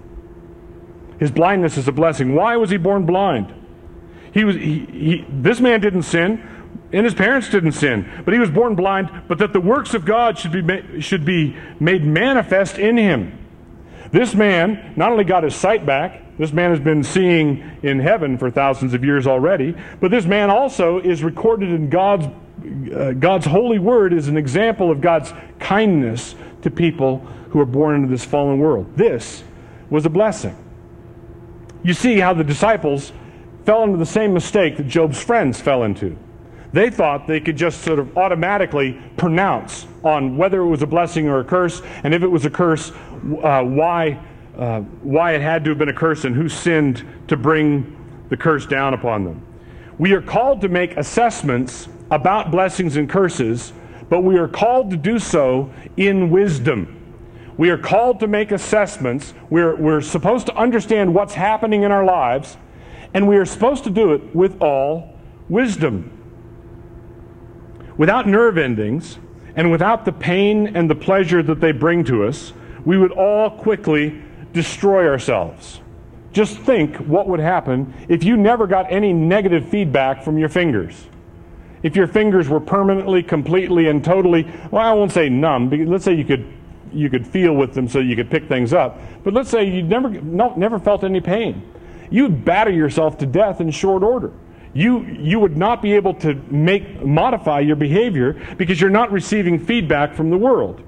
[1.19, 2.33] His blindness is a blessing.
[2.33, 3.53] Why was he born blind?
[4.33, 6.47] He was, he, he, this man didn't sin,
[6.93, 10.05] and his parents didn't sin, but he was born blind, but that the works of
[10.05, 13.37] God should be, ma- should be made manifest in him.
[14.11, 18.37] This man not only got his sight back, This man has been seeing in heaven
[18.37, 19.75] for thousands of years already.
[19.99, 22.27] But this man also is recorded in God's,
[22.95, 27.17] uh, God's holy word as an example of God's kindness to people
[27.49, 28.95] who are born into this fallen world.
[28.95, 29.43] This
[29.89, 30.55] was a blessing.
[31.83, 33.13] You see how the disciples
[33.65, 36.17] fell into the same mistake that Job's friends fell into.
[36.71, 41.27] They thought they could just sort of automatically pronounce on whether it was a blessing
[41.27, 44.19] or a curse, and if it was a curse, uh, why,
[44.57, 47.95] uh, why it had to have been a curse and who sinned to bring
[48.29, 49.41] the curse down upon them.
[49.97, 53.73] We are called to make assessments about blessings and curses,
[54.09, 56.98] but we are called to do so in wisdom.
[57.59, 59.33] We are called to make assessments.
[59.49, 62.55] We're, we're supposed to understand what's happening in our lives,
[63.13, 65.19] and we are supposed to do it with all
[65.49, 66.09] wisdom.
[67.97, 69.19] Without nerve endings
[69.57, 72.53] and without the pain and the pleasure that they bring to us,
[72.85, 75.81] we would all quickly destroy ourselves.
[76.31, 81.09] Just think what would happen if you never got any negative feedback from your fingers.
[81.83, 86.05] If your fingers were permanently, completely, and totally, well, I won't say numb, but let's
[86.05, 86.53] say you could,
[86.93, 88.99] you could feel with them so you could pick things up.
[89.23, 91.63] But let's say you never, no, never felt any pain.
[92.09, 94.33] You'd batter yourself to death in short order
[94.73, 99.59] you, you would not be able to make, modify your behavior because you're not receiving
[99.59, 100.81] feedback from the world.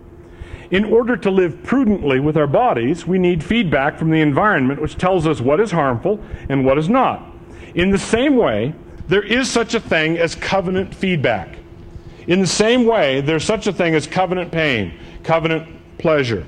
[0.70, 4.98] In order to live prudently with our bodies, we need feedback from the environment which
[4.98, 7.26] tells us what is harmful and what is not.
[7.76, 8.74] In the same way,
[9.08, 11.58] there is such a thing as covenant feedback.
[12.28, 15.68] In the same way, there's such a thing as covenant pain, covenant
[16.02, 16.46] pleasure.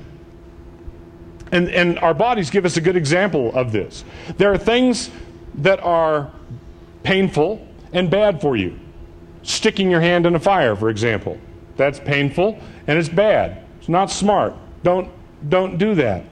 [1.52, 4.04] And, and our bodies give us a good example of this.
[4.36, 5.10] There are things
[5.56, 6.32] that are
[7.02, 8.78] painful and bad for you.
[9.42, 11.38] Sticking your hand in a fire, for example.
[11.76, 13.64] That's painful and it's bad.
[13.78, 14.54] It's not smart.
[14.82, 15.10] Don't,
[15.48, 16.24] don't do that.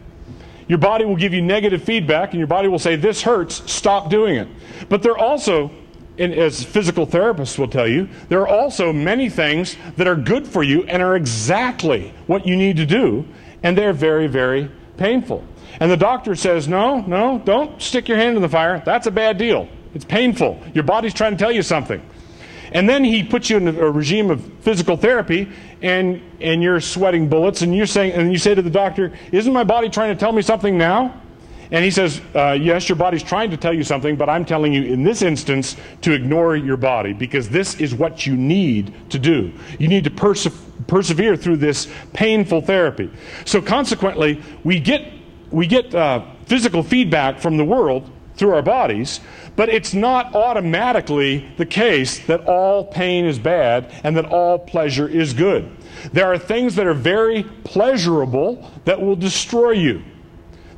[0.69, 4.11] Your body will give you negative feedback and your body will say, This hurts, stop
[4.11, 4.49] doing it.
[4.89, 5.71] But there are also,
[6.19, 10.63] as physical therapists will tell you, there are also many things that are good for
[10.63, 13.27] you and are exactly what you need to do,
[13.63, 15.45] and they're very, very painful.
[15.81, 18.83] And the doctor says, No, no, don't stick your hand in the fire.
[18.85, 19.69] That's a bad deal.
[19.95, 20.61] It's painful.
[20.75, 22.03] Your body's trying to tell you something.
[22.73, 25.51] And then he puts you in a regime of physical therapy,
[25.83, 29.53] and, and you're sweating bullets, and you're saying, and you say to the doctor, Isn't
[29.53, 31.22] my body trying to tell me something now?
[31.73, 34.75] And he says, uh, Yes, your body's trying to tell you something, but I'm telling
[34.75, 39.19] you in this instance to ignore your body because this is what you need to
[39.19, 39.53] do.
[39.79, 40.49] You need to perse-
[40.87, 43.11] persevere through this painful therapy.
[43.47, 45.13] So consequently, we get,
[45.51, 49.21] we get uh, physical feedback from the world through our bodies,
[49.57, 55.09] but it's not automatically the case that all pain is bad and that all pleasure
[55.09, 55.75] is good.
[56.13, 60.03] There are things that are very pleasurable that will destroy you.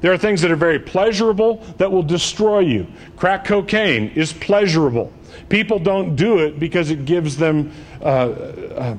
[0.04, 2.86] There are things that are very pleasurable that will destroy you.
[3.16, 5.10] Crack cocaine is pleasurable.
[5.48, 8.96] People don't do it because it gives them uh, uh,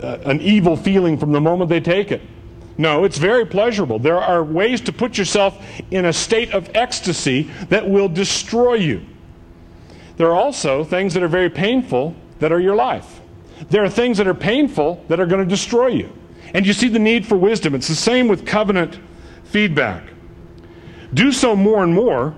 [0.00, 2.22] uh, an evil feeling from the moment they take it.
[2.78, 3.98] No, it's very pleasurable.
[3.98, 9.04] There are ways to put yourself in a state of ecstasy that will destroy you.
[10.16, 13.20] There are also things that are very painful that are your life.
[13.70, 16.12] There are things that are painful that are going to destroy you.
[16.54, 17.74] And you see the need for wisdom.
[17.74, 19.00] It's the same with covenant
[19.42, 20.12] feedback.
[21.14, 22.34] Do so more and more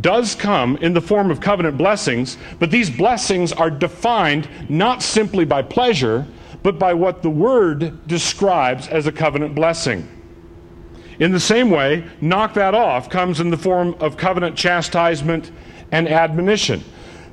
[0.00, 5.44] does come in the form of covenant blessings, but these blessings are defined not simply
[5.44, 6.26] by pleasure,
[6.62, 10.08] but by what the Word describes as a covenant blessing.
[11.18, 15.50] In the same way, knock that off comes in the form of covenant chastisement
[15.92, 16.84] and admonition.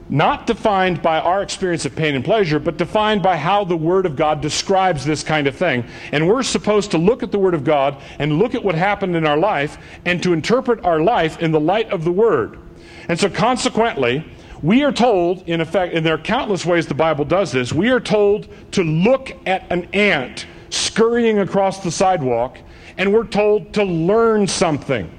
[0.10, 4.06] Not defined by our experience of pain and pleasure, but defined by how the Word
[4.06, 5.86] of God describes this kind of thing.
[6.12, 9.16] And we're supposed to look at the Word of God and look at what happened
[9.16, 12.60] in our life and to interpret our life in the light of the Word.
[13.08, 14.26] And so, consequently,
[14.62, 17.89] we are told, in effect, and there are countless ways the Bible does this, we
[17.89, 22.58] are told to look at an ant scurrying across the sidewalk,
[22.98, 25.12] and we're told to learn something.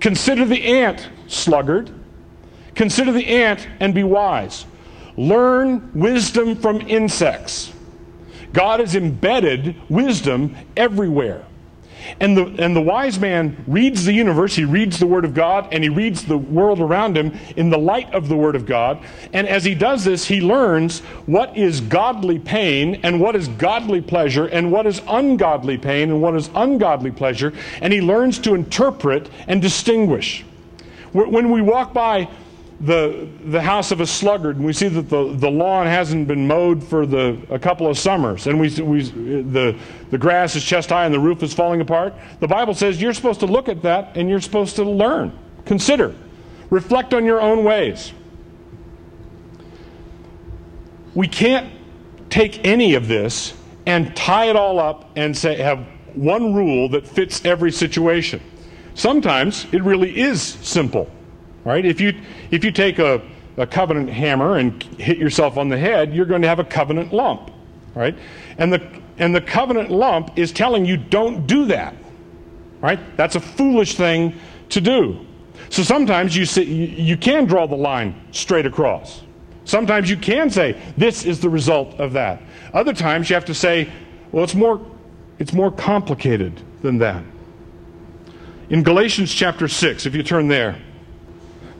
[0.00, 1.90] Consider the ant, sluggard.
[2.76, 4.66] Consider the ant and be wise.
[5.16, 7.72] Learn wisdom from insects.
[8.52, 11.44] God has embedded wisdom everywhere.
[12.20, 15.68] And the, and the wise man reads the universe, he reads the Word of God,
[15.72, 19.02] and he reads the world around him in the light of the Word of God.
[19.32, 24.00] And as he does this, he learns what is godly pain and what is godly
[24.00, 27.52] pleasure and what is ungodly pain and what is ungodly pleasure.
[27.80, 30.44] And he learns to interpret and distinguish.
[31.12, 32.28] When we walk by
[32.80, 36.46] the, the house of a sluggard and we see that the, the lawn hasn't been
[36.46, 39.78] mowed for the, a couple of summers and we, we, the,
[40.10, 43.14] the grass is chest high and the roof is falling apart, the Bible says you're
[43.14, 46.14] supposed to look at that and you're supposed to learn, consider,
[46.68, 48.12] reflect on your own ways.
[51.14, 51.72] We can't
[52.28, 53.54] take any of this
[53.86, 58.42] and tie it all up and say, have one rule that fits every situation.
[58.94, 61.10] Sometimes it really is simple.
[61.66, 61.84] Right?
[61.84, 62.14] If you
[62.52, 63.20] if you take a,
[63.56, 67.12] a covenant hammer and hit yourself on the head, you're going to have a covenant
[67.12, 67.50] lump.
[67.92, 68.16] Right?
[68.56, 71.96] And the and the covenant lump is telling you don't do that.
[72.80, 73.00] Right?
[73.16, 75.26] That's a foolish thing to do.
[75.70, 79.22] So sometimes you, see, you can draw the line straight across.
[79.64, 82.40] Sometimes you can say, this is the result of that.
[82.74, 83.90] Other times you have to say,
[84.30, 84.80] well, it's more,
[85.40, 87.24] it's more complicated than that.
[88.68, 90.80] In Galatians chapter 6, if you turn there,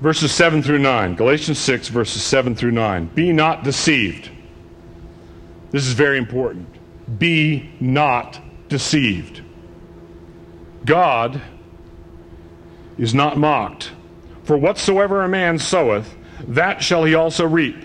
[0.01, 1.15] verses 7 through 9.
[1.15, 3.07] Galatians 6, verses 7 through 9.
[3.15, 4.31] Be not deceived.
[5.71, 6.69] This is very important.
[7.19, 9.43] Be not deceived.
[10.85, 11.41] God
[12.99, 13.93] is not mocked.
[14.45, 16.15] For whatsoever a man soweth,
[16.49, 17.77] that shall he also reap.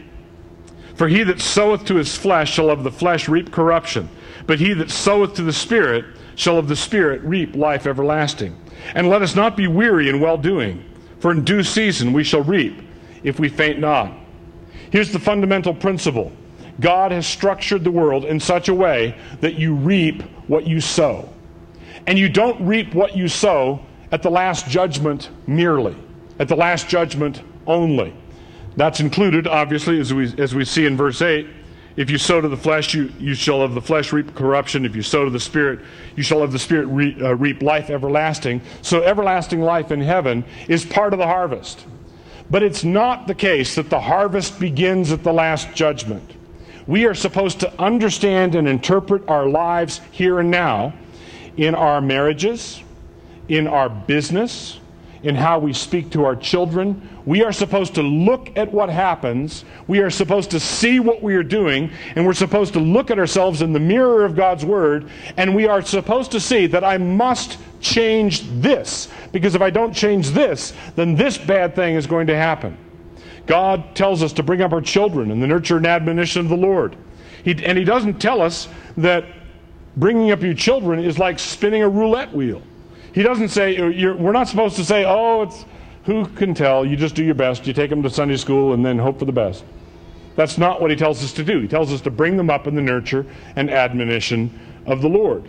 [0.95, 4.07] For he that soweth to his flesh shall of the flesh reap corruption,
[4.45, 8.55] but he that soweth to the Spirit shall of the Spirit reap life everlasting.
[8.93, 10.85] And let us not be weary in well doing.
[11.21, 12.81] For in due season we shall reap
[13.23, 14.11] if we faint not.
[14.91, 16.31] Here's the fundamental principle
[16.79, 21.29] God has structured the world in such a way that you reap what you sow.
[22.07, 25.95] And you don't reap what you sow at the last judgment merely,
[26.39, 28.15] at the last judgment only.
[28.75, 31.47] That's included, obviously, as we, as we see in verse 8.
[31.97, 34.85] If you sow to the flesh, you, you shall of the flesh reap corruption.
[34.85, 35.79] If you sow to the Spirit,
[36.15, 38.61] you shall of the Spirit re, uh, reap life everlasting.
[38.81, 41.85] So, everlasting life in heaven is part of the harvest.
[42.49, 46.29] But it's not the case that the harvest begins at the last judgment.
[46.87, 50.93] We are supposed to understand and interpret our lives here and now
[51.55, 52.81] in our marriages,
[53.47, 54.80] in our business,
[55.23, 57.07] in how we speak to our children.
[57.25, 59.65] We are supposed to look at what happens.
[59.87, 61.91] We are supposed to see what we are doing.
[62.15, 65.09] And we're supposed to look at ourselves in the mirror of God's Word.
[65.37, 69.09] And we are supposed to see that I must change this.
[69.31, 72.77] Because if I don't change this, then this bad thing is going to happen.
[73.45, 76.57] God tells us to bring up our children in the nurture and admonition of the
[76.57, 76.95] Lord.
[77.43, 79.25] He, and He doesn't tell us that
[79.97, 82.61] bringing up your children is like spinning a roulette wheel.
[83.13, 85.65] He doesn't say, we're not supposed to say, oh, it's
[86.05, 86.85] who can tell?
[86.85, 87.67] You just do your best.
[87.67, 89.63] You take them to Sunday school and then hope for the best.
[90.35, 91.59] That's not what he tells us to do.
[91.59, 95.47] He tells us to bring them up in the nurture and admonition of the Lord.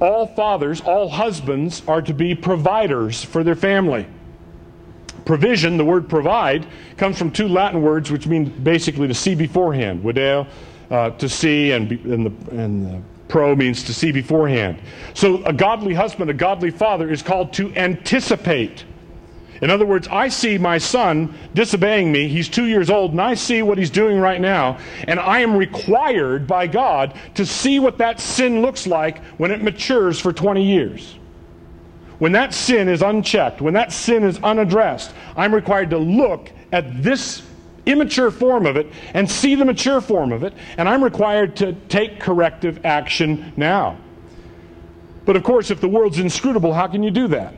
[0.00, 4.06] All fathers, all husbands are to be providers for their family.
[5.24, 10.02] Provision, the word provide, comes from two Latin words which mean basically to see beforehand.
[10.02, 10.46] Video,
[10.90, 14.80] uh, to see, and, be, and, the, and the pro means to see beforehand.
[15.14, 18.84] So a godly husband, a godly father is called to anticipate.
[19.60, 22.28] In other words, I see my son disobeying me.
[22.28, 24.78] He's two years old, and I see what he's doing right now.
[25.08, 29.62] And I am required by God to see what that sin looks like when it
[29.62, 31.16] matures for 20 years.
[32.18, 37.02] When that sin is unchecked, when that sin is unaddressed, I'm required to look at
[37.02, 37.42] this
[37.88, 41.72] immature form of it and see the mature form of it, and I'm required to
[41.88, 43.98] take corrective action now.
[45.24, 47.54] But of course, if the world's inscrutable, how can you do that?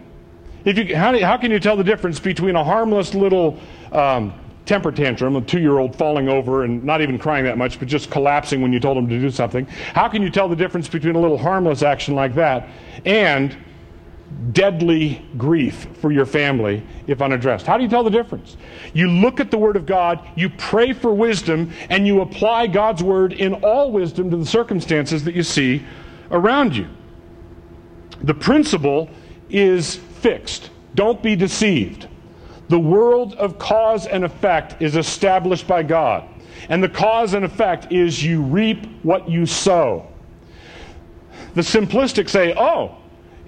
[0.64, 3.59] If you, how, how can you tell the difference between a harmless little
[3.93, 4.35] um,
[4.66, 7.88] temper tantrum, a two year old falling over and not even crying that much, but
[7.88, 9.66] just collapsing when you told him to do something?
[9.95, 12.69] How can you tell the difference between a little harmless action like that
[13.05, 13.57] and
[14.53, 17.66] deadly grief for your family if unaddressed.
[17.66, 18.57] How do you tell the difference?
[18.95, 23.03] You look at the Word of God, you pray for wisdom, and you apply God's
[23.03, 25.85] Word in all wisdom to the circumstances that you see
[26.31, 26.88] around you.
[28.23, 29.09] The principle
[29.49, 30.71] is fixed.
[30.95, 32.09] Don't be deceived.
[32.69, 36.29] The world of cause and effect is established by God.
[36.69, 40.07] And the cause and effect is you reap what you sow.
[41.55, 42.97] The simplistic say, oh,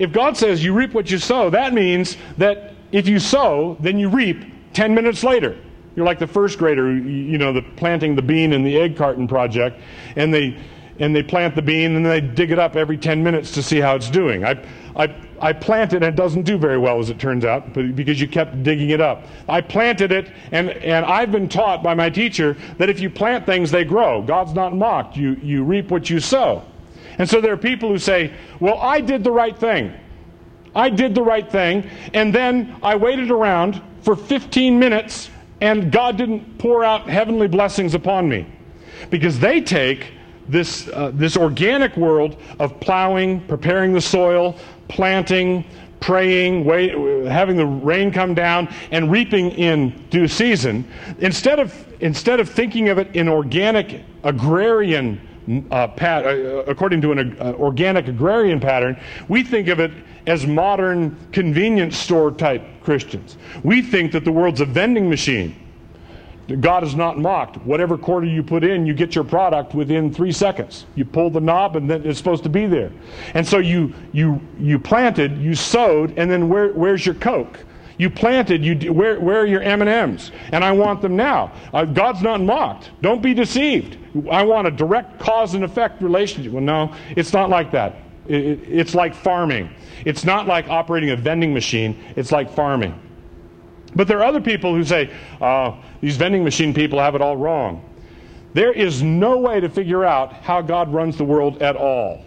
[0.02, 4.00] if God says you reap what you sow, that means that if you sow, then
[4.00, 5.56] you reap 10 minutes later.
[5.94, 9.28] You're like the first grader, you know, the planting the bean in the egg carton
[9.28, 9.80] project,
[10.16, 10.58] and they
[10.98, 13.80] and they plant the bean and they dig it up every 10 minutes to see
[13.80, 14.44] how it's doing.
[14.44, 14.62] I,
[14.94, 17.96] I, I planted it and it doesn't do very well as it turns out but
[17.96, 19.24] because you kept digging it up.
[19.48, 23.46] I planted it and, and I've been taught by my teacher that if you plant
[23.46, 24.22] things, they grow.
[24.22, 25.16] God's not mocked.
[25.16, 26.62] You, you reap what you sow.
[27.18, 29.92] And so there are people who say, well, I did the right thing.
[30.74, 35.30] I did the right thing, and then I waited around for 15 minutes
[35.62, 38.46] and God didn't pour out heavenly blessings upon me.
[39.10, 40.12] Because they take
[40.48, 44.56] this, uh, this organic world of plowing, preparing the soil,
[44.88, 45.64] planting,
[46.00, 46.92] praying, wait,
[47.28, 50.84] having the rain come down, and reaping in due season,
[51.20, 55.20] instead of, instead of thinking of it in organic agrarian
[55.70, 59.92] uh, pat, uh, according to an uh, organic agrarian pattern, we think of it
[60.26, 63.36] as modern convenience store type Christians.
[63.62, 65.56] We think that the world's a vending machine.
[66.60, 67.56] God is not mocked.
[67.58, 70.86] Whatever quarter you put in, you get your product within three seconds.
[70.96, 72.90] You pull the knob, and then it's supposed to be there.
[73.34, 77.60] And so you you you planted, you sowed, and then where, where's your Coke?
[77.96, 78.64] You planted.
[78.64, 80.32] You where where are your M and M's?
[80.50, 81.52] And I want them now.
[81.72, 82.90] Uh, God's not mocked.
[83.00, 83.96] Don't be deceived.
[84.30, 86.52] I want a direct cause and effect relationship.
[86.52, 87.96] Well, no, it's not like that.
[88.28, 89.70] It, it, it's like farming.
[90.04, 92.02] It's not like operating a vending machine.
[92.16, 92.98] It's like farming.
[93.94, 97.36] But there are other people who say, oh, these vending machine people have it all
[97.36, 97.88] wrong.
[98.54, 102.24] There is no way to figure out how God runs the world at all.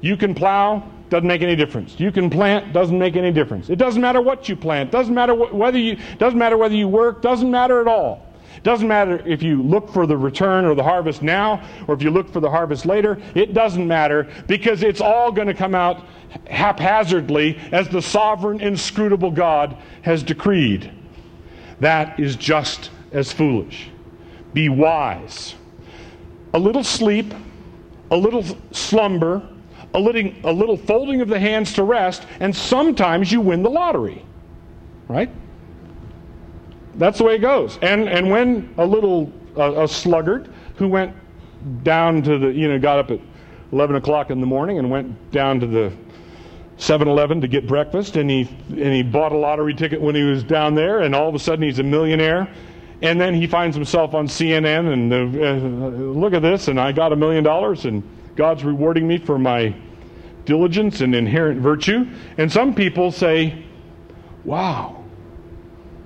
[0.00, 1.98] You can plow, doesn't make any difference.
[1.98, 3.70] You can plant, doesn't make any difference.
[3.70, 7.22] It doesn't matter what you plant, doesn't matter whether you doesn't matter whether you work,
[7.22, 8.25] doesn't matter at all.
[8.62, 12.10] Doesn't matter if you look for the return or the harvest now or if you
[12.10, 13.20] look for the harvest later.
[13.34, 16.04] It doesn't matter because it's all going to come out
[16.48, 20.90] haphazardly as the sovereign, inscrutable God has decreed.
[21.80, 23.90] That is just as foolish.
[24.52, 25.54] Be wise.
[26.54, 27.34] A little sleep,
[28.10, 29.46] a little slumber,
[29.94, 33.70] a little, a little folding of the hands to rest, and sometimes you win the
[33.70, 34.24] lottery.
[35.08, 35.30] Right?
[36.96, 37.78] That's the way it goes.
[37.82, 41.14] And, and when a little a sluggard who went
[41.82, 43.20] down to the, you know, got up at
[43.72, 45.92] 11 o'clock in the morning and went down to the
[46.78, 50.44] 7-Eleven to get breakfast, and he and he bought a lottery ticket when he was
[50.44, 52.52] down there, and all of a sudden he's a millionaire.
[53.02, 57.12] And then he finds himself on CNN, and uh, look at this, and I got
[57.12, 58.02] a million dollars, and
[58.36, 59.74] God's rewarding me for my
[60.44, 62.06] diligence and inherent virtue.
[62.38, 63.64] And some people say,
[64.44, 65.02] "Wow,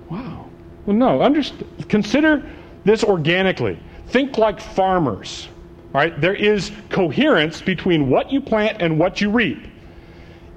[0.08, 0.39] wow."
[0.86, 1.42] Well, no.
[1.88, 2.48] Consider
[2.84, 3.78] this organically.
[4.08, 5.48] Think like farmers.
[5.94, 9.66] All right, there is coherence between what you plant and what you reap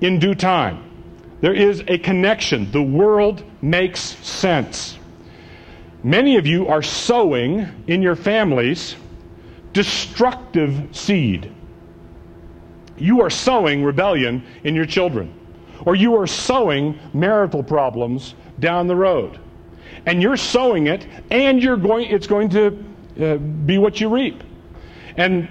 [0.01, 0.84] in due time.
[1.41, 2.71] There is a connection.
[2.71, 4.97] The world makes sense.
[6.03, 8.95] Many of you are sowing in your families
[9.74, 11.51] destructive seed.
[12.97, 15.34] You are sowing rebellion in your children,
[15.86, 19.39] or you are sowing marital problems down the road.
[20.05, 22.84] And you're sowing it, and you're going, it's going to
[23.21, 24.43] uh, be what you reap.
[25.17, 25.47] And,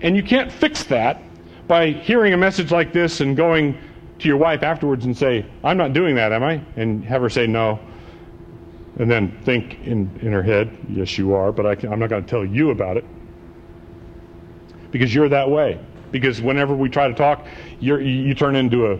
[0.00, 1.20] and you can't fix that
[1.66, 3.78] by hearing a message like this and going
[4.18, 6.62] to your wife afterwards and say, I'm not doing that, am I?
[6.76, 7.78] And have her say no.
[8.98, 12.08] And then think in, in her head, yes, you are, but I can, I'm not
[12.08, 13.04] going to tell you about it.
[14.90, 15.78] Because you're that way.
[16.10, 17.46] Because whenever we try to talk,
[17.80, 18.98] you you turn into a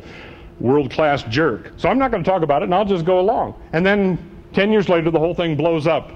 [0.61, 1.73] world class jerk.
[1.77, 3.61] So I'm not going to talk about it and I'll just go along.
[3.73, 4.19] And then
[4.53, 6.13] 10 years later, the whole thing blows up.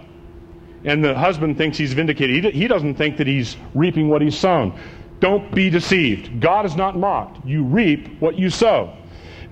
[0.84, 2.52] And the husband thinks he's vindicated.
[2.52, 4.76] He, doesn't think that he's reaping what he's sown.
[5.20, 6.40] Don't be deceived.
[6.40, 7.46] God is not mocked.
[7.46, 8.96] You reap what you sow.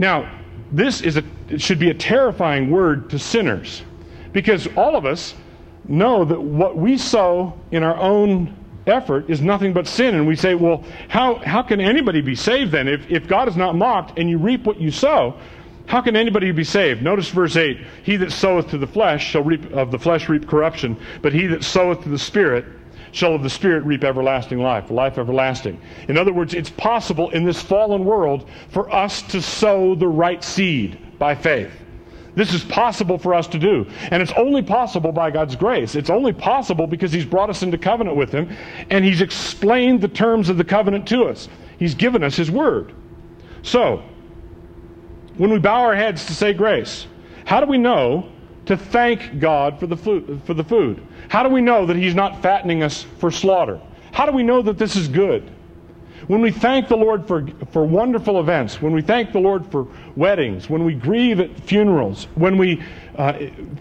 [0.01, 0.29] Now,
[0.73, 3.83] this is a, should be a terrifying word to sinners
[4.33, 5.35] because all of us
[5.87, 8.57] know that what we sow in our own
[8.87, 10.15] effort is nothing but sin.
[10.15, 12.89] And we say, well, how, how can anybody be saved then?
[12.89, 15.37] If, if God is not mocked and you reap what you sow,
[15.87, 17.03] how can anybody be saved?
[17.03, 20.47] Notice verse 8 He that soweth to the flesh shall reap of the flesh reap
[20.47, 22.65] corruption, but he that soweth to the Spirit
[23.13, 25.81] shall of the Spirit reap everlasting life, life everlasting.
[26.09, 30.45] In other words, it's possible in this fallen world for us to sow the right
[30.45, 31.73] seed by faith.
[32.35, 33.87] This is possible for us to do.
[34.11, 35.95] And it's only possible by God's grace.
[35.95, 38.57] It's only possible because He's brought us into covenant with Him
[38.91, 41.49] and He's explained the terms of the covenant to us.
[41.79, 42.95] He's given us His Word.
[43.63, 44.03] So,
[45.37, 47.07] when we bow our heads to say grace,
[47.45, 48.29] how do we know
[48.67, 50.41] to thank God for the food?
[50.45, 51.05] For the food?
[51.29, 53.81] How do we know that He's not fattening us for slaughter?
[54.13, 55.51] How do we know that this is good?
[56.31, 59.89] When we thank the Lord for, for wonderful events, when we thank the Lord for
[60.15, 62.85] weddings, when we grieve at funerals, when we
[63.17, 63.33] uh,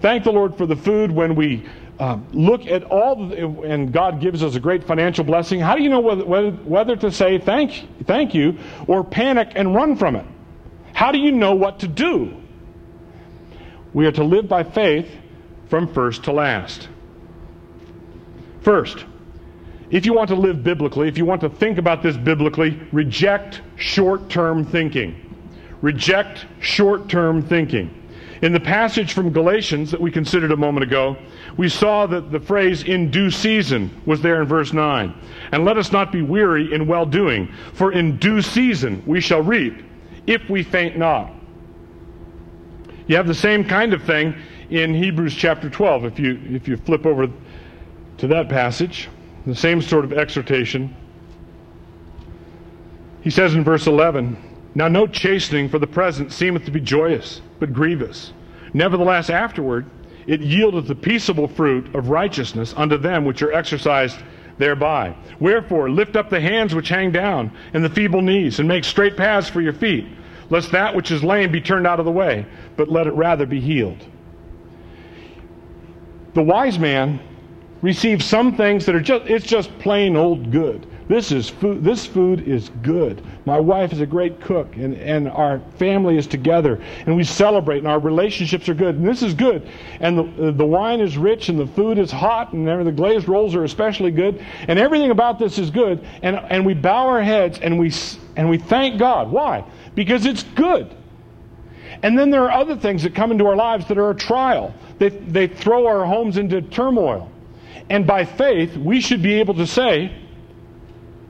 [0.02, 1.64] thank the Lord for the food, when we
[2.00, 5.84] uh, look at all, the, and God gives us a great financial blessing, how do
[5.84, 10.16] you know whether, whether, whether to say thank, thank you or panic and run from
[10.16, 10.26] it?
[10.92, 12.36] How do you know what to do?
[13.94, 15.08] We are to live by faith
[15.70, 16.90] from first to last.
[18.62, 19.06] First,
[19.92, 23.62] if you want to live biblically, if you want to think about this biblically, reject
[23.76, 25.16] short term thinking.
[25.82, 27.96] Reject short term thinking.
[28.42, 31.18] In the passage from Galatians that we considered a moment ago,
[31.58, 35.14] we saw that the phrase in due season was there in verse 9.
[35.52, 39.42] And let us not be weary in well doing, for in due season we shall
[39.42, 39.84] reap,
[40.26, 41.32] if we faint not.
[43.08, 44.36] You have the same kind of thing
[44.70, 46.06] in Hebrews chapter 12.
[46.06, 47.28] If you, if you flip over
[48.20, 49.10] to that passage,
[49.46, 50.96] the same sort of exhortation.
[53.22, 54.38] He says in verse 11,
[54.76, 58.34] Now no chastening for the present seemeth to be joyous but grievous.
[58.74, 59.90] Nevertheless, afterward,
[60.28, 64.18] it yieldeth the peaceable fruit of righteousness unto them which are exercised
[64.58, 65.16] thereby.
[65.40, 69.18] Wherefore, lift up the hands which hang down, and the feeble knees, and make straight
[69.18, 70.06] paths for your feet,
[70.50, 73.46] lest that which is lame be turned out of the way, but let it rather
[73.46, 74.06] be healed.
[76.34, 77.20] The wise man
[77.82, 80.86] receives some things that are just, it's just plain old good.
[81.10, 81.84] This is food.
[81.84, 83.24] This food is good.
[83.48, 87.80] My wife is a great cook, and, and our family is together, and we celebrate,
[87.80, 89.68] and our relationships are good, and this is good.
[90.02, 93.56] And the, the wine is rich, and the food is hot, and the glazed rolls
[93.56, 96.06] are especially good, and everything about this is good.
[96.22, 97.92] And, and we bow our heads and we,
[98.36, 99.32] and we thank God.
[99.32, 99.66] Why?
[99.96, 100.96] Because it's good.
[102.04, 104.76] And then there are other things that come into our lives that are a trial.
[105.00, 107.32] They, they throw our homes into turmoil.
[107.90, 110.16] And by faith, we should be able to say,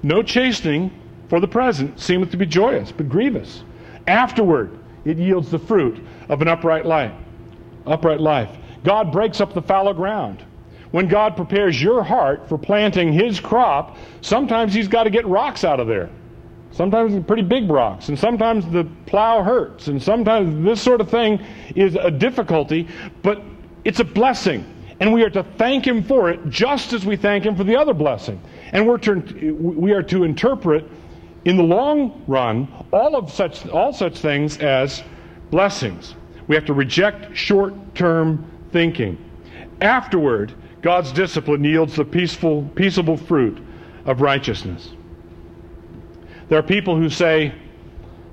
[0.03, 0.91] no chastening
[1.29, 3.63] for the present seemeth to be joyous, but grievous.
[4.07, 7.13] Afterward, it yields the fruit of an upright life.
[7.85, 8.49] Upright life.
[8.83, 10.43] God breaks up the fallow ground.
[10.91, 15.63] When God prepares your heart for planting His crop, sometimes He's got to get rocks
[15.63, 16.09] out of there.
[16.71, 21.43] Sometimes pretty big rocks, and sometimes the plow hurts, and sometimes this sort of thing
[21.75, 22.87] is a difficulty,
[23.21, 23.41] but
[23.83, 24.65] it's a blessing.
[24.99, 27.75] And we are to thank Him for it just as we thank Him for the
[27.75, 28.41] other blessing.
[28.71, 30.85] And we're to, we are to interpret
[31.45, 35.03] in the long run all of such all such things as
[35.51, 36.15] blessings.
[36.47, 39.17] We have to reject short-term thinking.
[39.81, 43.59] Afterward, God's discipline yields the peaceful, peaceable fruit
[44.05, 44.89] of righteousness.
[46.49, 47.53] There are people who say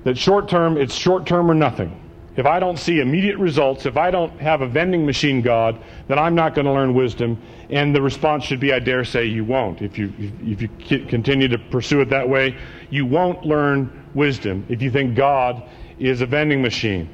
[0.03, 2.06] that short term, it's short term or nothing.
[2.37, 6.19] If I don't see immediate results, if I don't have a vending machine God, then
[6.19, 7.41] I'm not going to learn wisdom.
[7.71, 9.81] And the response should be, I dare say, you won't.
[9.81, 10.13] If you,
[10.43, 10.69] if you
[11.07, 12.55] continue to pursue it that way,
[12.91, 15.67] you won't learn wisdom if you think God
[15.97, 17.09] is a vending machine.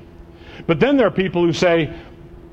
[0.67, 1.93] But then there are people who say,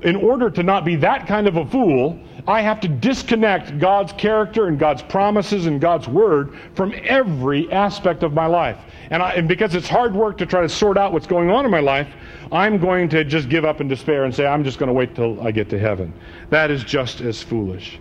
[0.02, 4.12] in order to not be that kind of a fool, I have to disconnect God's
[4.14, 8.76] character and God's promises and God's word from every aspect of my life.
[9.10, 11.64] And, I, and because it's hard work to try to sort out what's going on
[11.64, 12.08] in my life,
[12.50, 15.14] I'm going to just give up in despair and say, I'm just going to wait
[15.14, 16.12] till I get to heaven.
[16.50, 18.00] That is just as foolish.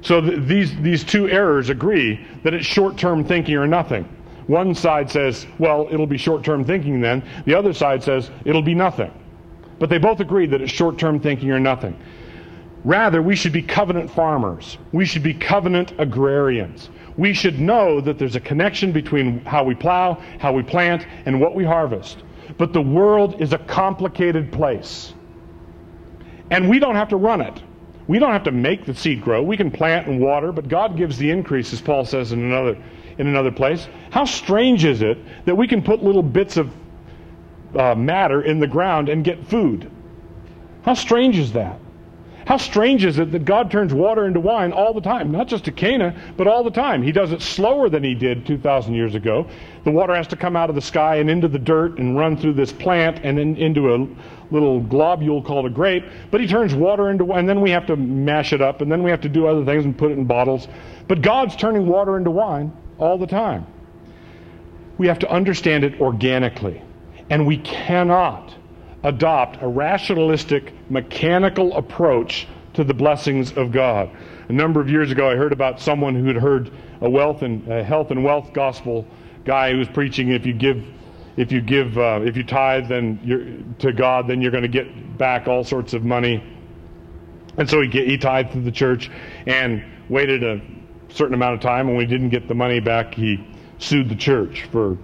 [0.00, 4.04] So th- these, these two errors agree that it's short term thinking or nothing.
[4.46, 7.22] One side says, well, it'll be short term thinking then.
[7.44, 9.12] The other side says, it'll be nothing.
[9.78, 11.94] But they both agree that it's short term thinking or nothing.
[12.84, 14.76] Rather, we should be covenant farmers.
[14.90, 16.90] We should be covenant agrarians.
[17.16, 21.40] We should know that there's a connection between how we plow, how we plant, and
[21.40, 22.22] what we harvest.
[22.58, 25.14] But the world is a complicated place.
[26.50, 27.62] And we don't have to run it.
[28.08, 29.42] We don't have to make the seed grow.
[29.42, 32.76] We can plant and water, but God gives the increase, as Paul says in another,
[33.16, 33.86] in another place.
[34.10, 36.72] How strange is it that we can put little bits of
[37.76, 39.88] uh, matter in the ground and get food?
[40.82, 41.78] How strange is that?
[42.44, 45.30] How strange is it that God turns water into wine all the time?
[45.30, 47.02] Not just to Cana, but all the time.
[47.02, 49.48] He does it slower than he did 2,000 years ago.
[49.84, 52.36] The water has to come out of the sky and into the dirt and run
[52.36, 54.06] through this plant and then into a
[54.50, 56.04] little globule called a grape.
[56.30, 58.90] But he turns water into wine, and then we have to mash it up, and
[58.90, 60.68] then we have to do other things and put it in bottles.
[61.08, 63.66] But God's turning water into wine all the time.
[64.98, 66.82] We have to understand it organically.
[67.30, 68.54] And we cannot
[69.04, 74.10] adopt a rationalistic, mechanical approach to the blessings of God.
[74.48, 77.66] A number of years ago, I heard about someone who had heard a wealth and
[77.68, 79.06] a health and wealth gospel
[79.44, 80.84] guy who was preaching if you give
[81.36, 85.18] if you give uh, if you tithe then to God then you're going to get
[85.18, 86.42] back all sorts of money.
[87.58, 89.10] And so he get, he tithed to the church
[89.46, 90.60] and waited a
[91.08, 91.88] certain amount of time.
[91.88, 93.44] And when he didn't get the money back he
[93.78, 94.96] sued the church for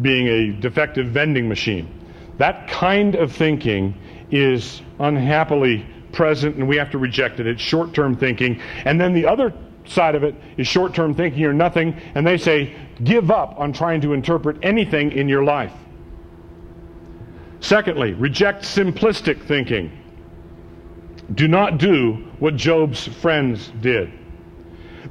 [0.00, 1.97] being a defective vending machine
[2.38, 3.94] that kind of thinking
[4.30, 7.46] is unhappily present and we have to reject it.
[7.46, 8.60] It's short term thinking.
[8.84, 9.52] And then the other
[9.84, 12.00] side of it is short term thinking or nothing.
[12.14, 15.72] And they say, give up on trying to interpret anything in your life.
[17.60, 19.90] Secondly, reject simplistic thinking.
[21.34, 24.12] Do not do what Job's friends did.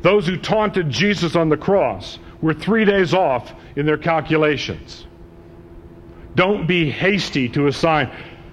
[0.01, 5.06] Those who taunted Jesus on the cross were three days off in their calculations.
[6.37, 8.11] Don't be hasty to assign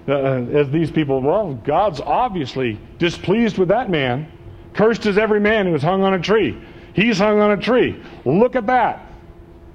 [0.09, 4.27] uh, as these people, well, God's obviously displeased with that man.
[4.73, 6.59] Cursed is every man who is hung on a tree.
[6.95, 8.03] He's hung on a tree.
[8.25, 9.07] Look at that.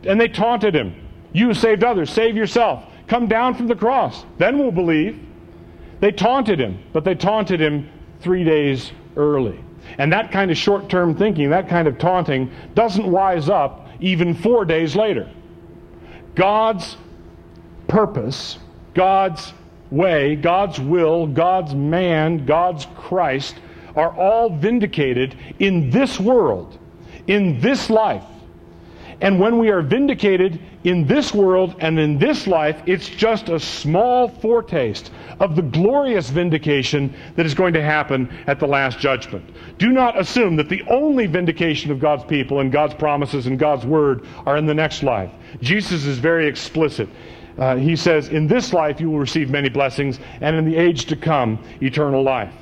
[0.06, 0.96] And they taunted him.
[1.34, 2.84] You saved others, save yourself.
[3.08, 4.26] Come down from the cross.
[4.40, 5.24] Then we'll believe.
[6.00, 7.90] They taunted him, but they taunted him
[8.22, 9.64] three days early.
[10.00, 14.34] And that kind of short term thinking, that kind of taunting, doesn't wise up even
[14.34, 15.30] four days later.
[16.34, 16.98] God's
[17.90, 18.58] purpose,
[18.94, 19.54] God's
[19.92, 23.56] way, God's will, God's man, God's Christ
[23.96, 26.78] are all vindicated in this world,
[27.28, 28.24] in this life.
[29.22, 33.60] And when we are vindicated in this world and in this life, it's just a
[33.60, 35.12] small foretaste
[35.42, 39.44] of the glorious vindication that is going to happen at the last judgment.
[39.78, 43.86] Do not assume that the only vindication of God's people and God's promises and God's
[43.86, 45.32] word are in the next life.
[45.62, 47.10] Jesus is very explicit.
[47.60, 51.06] Uh, he says, In this life you will receive many blessings, and in the age
[51.06, 52.54] to come, eternal life.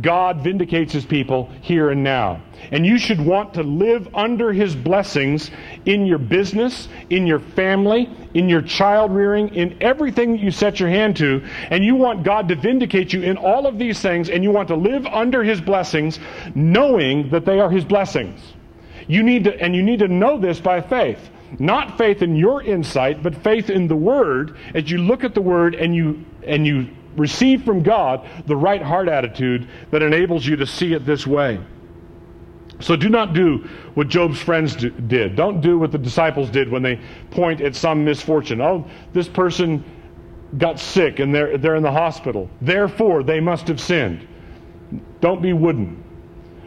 [0.00, 2.42] God vindicates his people here and now.
[2.70, 5.50] And you should want to live under his blessings
[5.86, 10.80] in your business, in your family, in your child rearing, in everything that you set
[10.80, 11.42] your hand to.
[11.70, 14.68] And you want God to vindicate you in all of these things, and you want
[14.68, 16.18] to live under his blessings,
[16.54, 18.40] knowing that they are his blessings.
[19.08, 21.30] You need to, and you need to know this by faith.
[21.58, 25.40] Not faith in your insight, but faith in the Word as you look at the
[25.40, 30.56] Word and you and you receive from God the right heart attitude that enables you
[30.56, 31.58] to see it this way.
[32.80, 35.34] So do not do what Job's friends do, did.
[35.34, 38.60] Don't do what the disciples did when they point at some misfortune.
[38.60, 39.82] Oh, this person
[40.58, 42.50] got sick and they're, they're in the hospital.
[42.60, 44.26] Therefore, they must have sinned.
[45.20, 46.04] Don't be wooden.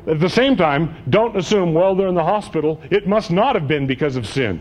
[0.10, 2.82] At the same time, don't assume, well, they're in the hospital.
[2.90, 4.60] It must not have been because of sin.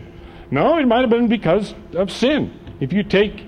[0.51, 2.53] No, it might have been because of sin.
[2.79, 3.45] If you take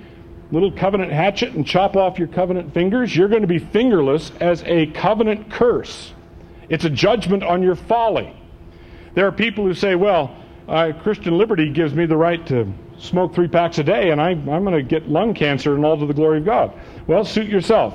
[0.52, 4.64] little covenant hatchet and chop off your covenant fingers, you're going to be fingerless as
[4.66, 6.14] a covenant curse.
[6.70, 8.36] It's a judgment on your folly.
[9.14, 10.36] There are people who say, well,
[10.68, 14.30] uh, Christian liberty gives me the right to smoke three packs a day, and I,
[14.30, 16.74] I'm going to get lung cancer and all to the glory of God.
[17.06, 17.94] Well, suit yourself.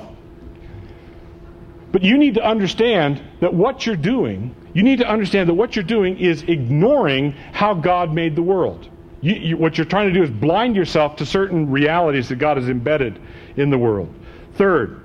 [1.91, 5.75] But you need to understand that what you're doing, you need to understand that what
[5.75, 8.89] you're doing is ignoring how God made the world.
[9.21, 12.57] You, you, what you're trying to do is blind yourself to certain realities that God
[12.57, 13.19] has embedded
[13.55, 14.13] in the world.
[14.55, 15.01] Third,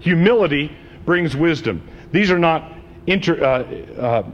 [0.00, 1.88] humility brings wisdom.
[2.12, 2.72] These are not
[3.06, 4.30] inter, uh, uh,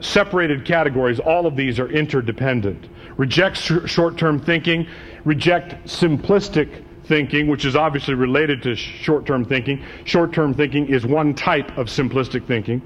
[0.00, 1.20] separated categories.
[1.20, 2.88] All of these are interdependent.
[3.16, 4.86] Reject sh- short term thinking,
[5.24, 9.84] reject simplistic thinking, which is obviously related to short term thinking.
[10.04, 12.82] Short term thinking is one type of simplistic thinking.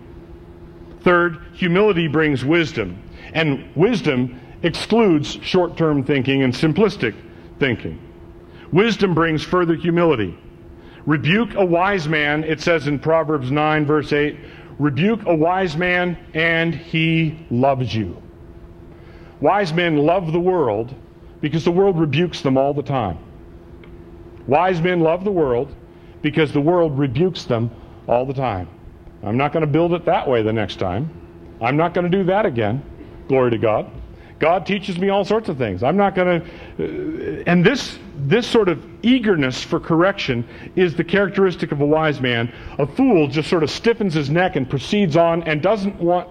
[1.03, 3.03] Third, humility brings wisdom.
[3.33, 7.15] And wisdom excludes short term thinking and simplistic
[7.59, 7.99] thinking.
[8.73, 10.37] Wisdom brings further humility.
[11.07, 14.37] Rebuke a wise man, it says in Proverbs 9, verse 8,
[14.79, 18.21] rebuke a wise man and he loves you.
[19.41, 20.95] Wise men love the world
[21.41, 23.19] because the world rebukes them all the time.
[24.47, 25.75] Wise men love the world
[26.23, 27.71] because the world rebukes them
[28.07, 28.69] all the time.
[29.23, 31.11] I'm not going to build it that way the next time.
[31.61, 32.83] I'm not going to do that again.
[33.29, 33.91] Glory to God.
[34.39, 35.83] God teaches me all sorts of things.
[35.83, 37.39] I'm not going to.
[37.39, 42.23] Uh, and this, this sort of eagerness for correction is the characteristic of a wise
[42.23, 42.51] man.
[42.79, 46.27] A fool just sort of stiffens his neck and proceeds on and doesn't want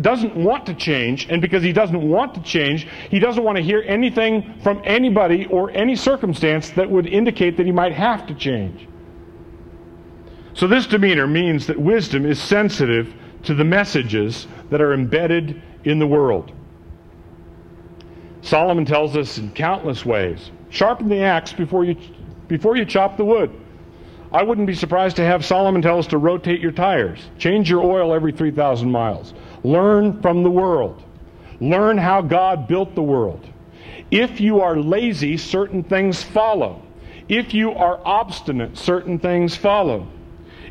[0.00, 3.62] doesn't want to change, and because he doesn't want to change, he doesn't want to
[3.62, 8.34] hear anything from anybody or any circumstance that would indicate that he might have to
[8.34, 8.88] change.
[10.54, 13.14] So, this demeanor means that wisdom is sensitive
[13.44, 16.52] to the messages that are embedded in the world.
[18.40, 21.96] Solomon tells us in countless ways sharpen the axe before you,
[22.48, 23.50] before you chop the wood.
[24.32, 27.82] I wouldn't be surprised to have Solomon tell us to rotate your tires, change your
[27.82, 31.02] oil every 3,000 miles, learn from the world,
[31.60, 33.46] learn how God built the world.
[34.10, 36.82] If you are lazy, certain things follow.
[37.28, 40.06] If you are obstinate, certain things follow.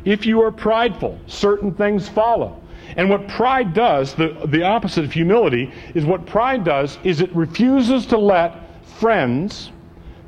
[0.04, 2.60] If you are prideful, certain things follow.
[2.96, 7.34] And what pride does, the, the opposite of humility, is what pride does is it
[7.34, 9.70] refuses to let friends,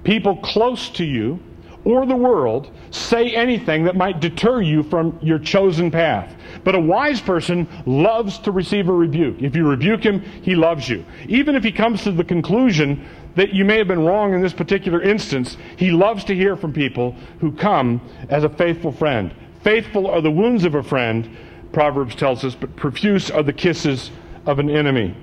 [0.04, 1.40] people close to you,
[1.84, 6.34] or the world say anything that might deter you from your chosen path.
[6.64, 9.40] But a wise person loves to receive a rebuke.
[9.40, 11.04] If you rebuke him, he loves you.
[11.28, 13.06] Even if he comes to the conclusion
[13.36, 16.72] that you may have been wrong in this particular instance, he loves to hear from
[16.72, 19.34] people who come as a faithful friend.
[19.62, 21.36] Faithful are the wounds of a friend,
[21.72, 24.10] Proverbs tells us, but profuse are the kisses
[24.46, 25.16] of an enemy.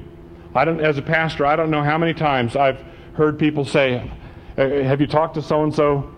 [0.55, 2.83] I don't, as a pastor, I don't know how many times I've
[3.13, 4.09] heard people say,
[4.57, 6.09] uh, Have you talked to so and so?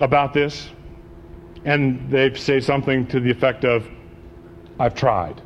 [0.00, 0.68] about this,
[1.64, 3.88] and they say something to the effect of,
[4.78, 5.42] I've tried.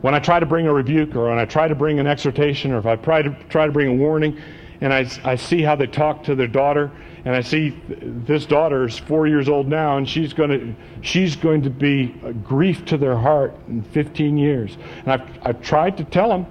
[0.00, 2.72] When I try to bring a rebuke, or when I try to bring an exhortation,
[2.72, 4.40] or if I try to, try to bring a warning,
[4.80, 6.90] and I, I see how they talk to their daughter,
[7.26, 11.36] and I see this daughter is four years old now, and she's going to she's
[11.36, 14.78] going to be a grief to their heart in 15 years.
[15.00, 16.46] And I've, I've tried to tell them,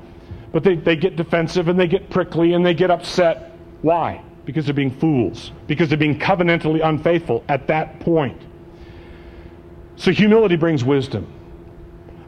[0.51, 3.51] but they, they get defensive and they get prickly and they get upset.
[3.82, 4.24] Why?
[4.45, 8.39] Because they're being fools, because they're being covenantally unfaithful at that point.
[10.00, 11.28] So humility brings wisdom.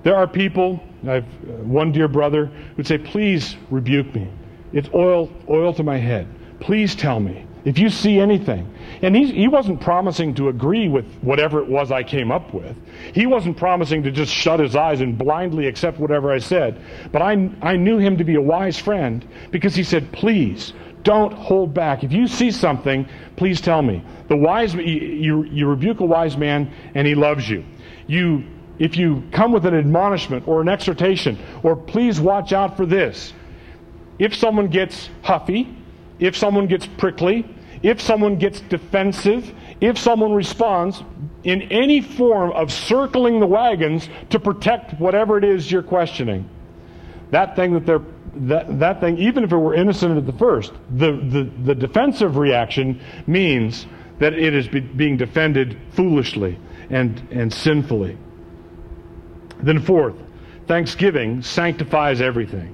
[0.04, 4.28] There are people, I've uh, one dear brother who'd say, "Please rebuke me.
[4.74, 6.28] It's oil oil to my head.
[6.60, 11.06] Please tell me." If you see anything, and he, he wasn't promising to agree with
[11.22, 12.76] whatever it was I came up with.
[13.14, 16.82] He wasn't promising to just shut his eyes and blindly accept whatever I said.
[17.12, 21.34] But I, I knew him to be a wise friend because he said, please, don't
[21.34, 22.04] hold back.
[22.04, 24.04] If you see something, please tell me.
[24.28, 27.64] The wise, you, you rebuke a wise man and he loves you.
[28.08, 28.44] You,
[28.80, 33.34] if you come with an admonishment or an exhortation, or please watch out for this.
[34.18, 35.78] If someone gets huffy,
[36.22, 37.44] if someone gets prickly,
[37.84, 41.04] if someone gets defensive, if someone responds
[41.44, 46.48] in any form of circling the wagons to protect whatever it is you're questioning,
[47.32, 48.02] that thing that they're
[48.34, 52.38] that, that thing, even if it were innocent at the first, the, the, the defensive
[52.38, 53.86] reaction means
[54.20, 56.58] that it is be, being defended foolishly
[56.90, 58.18] and, and sinfully.
[59.62, 60.16] Then, fourth,
[60.66, 62.74] thanksgiving sanctifies everything.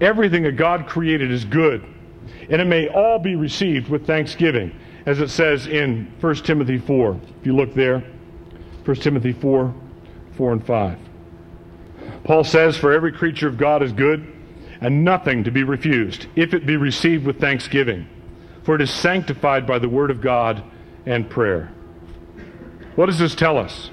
[0.00, 1.84] Everything that God created is good
[2.50, 4.74] and it may all be received with thanksgiving,
[5.06, 7.20] as it says in 1 Timothy 4.
[7.40, 8.04] If you look there,
[8.84, 9.74] 1 Timothy 4
[10.36, 10.98] 4 and 5.
[12.24, 14.34] Paul says, For every creature of God is good,
[14.80, 18.08] and nothing to be refused, if it be received with thanksgiving,
[18.62, 20.62] for it is sanctified by the word of God
[21.06, 21.72] and prayer.
[22.94, 23.90] What does this tell us?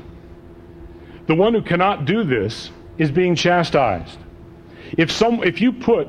[1.28, 4.20] The one who cannot do this is being chastised.
[4.98, 6.08] If, some, if you put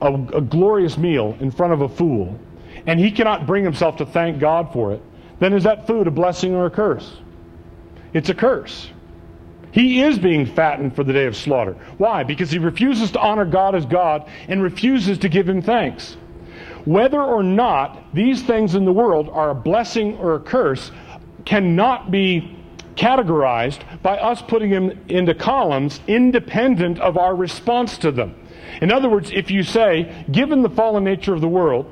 [0.00, 2.38] a, a glorious meal in front of a fool,
[2.86, 5.02] and he cannot bring himself to thank God for it,
[5.38, 7.16] then is that food a blessing or a curse?
[8.12, 8.90] It's a curse.
[9.72, 11.76] He is being fattened for the day of slaughter.
[11.98, 12.22] Why?
[12.22, 16.16] Because he refuses to honor God as God and refuses to give him thanks.
[16.86, 20.92] Whether or not these things in the world are a blessing or a curse
[21.44, 22.56] cannot be
[22.94, 28.34] categorized by us putting them into columns independent of our response to them.
[28.80, 31.90] In other words, if you say, given the fallen nature of the world,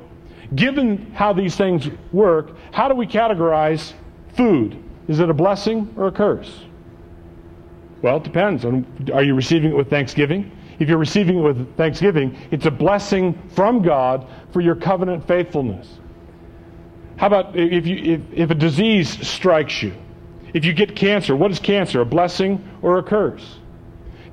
[0.53, 3.93] given how these things work, how do we categorize
[4.35, 4.81] food?
[5.07, 6.63] Is it a blessing or a curse?
[8.01, 10.51] Well, it depends on are you receiving it with thanksgiving?
[10.77, 15.87] If you're receiving it with thanksgiving, it's a blessing from God for your covenant faithfulness.
[17.17, 19.93] How about if, you, if, if a disease strikes you?
[20.53, 22.01] If you get cancer, what is cancer?
[22.01, 23.59] A blessing or a curse?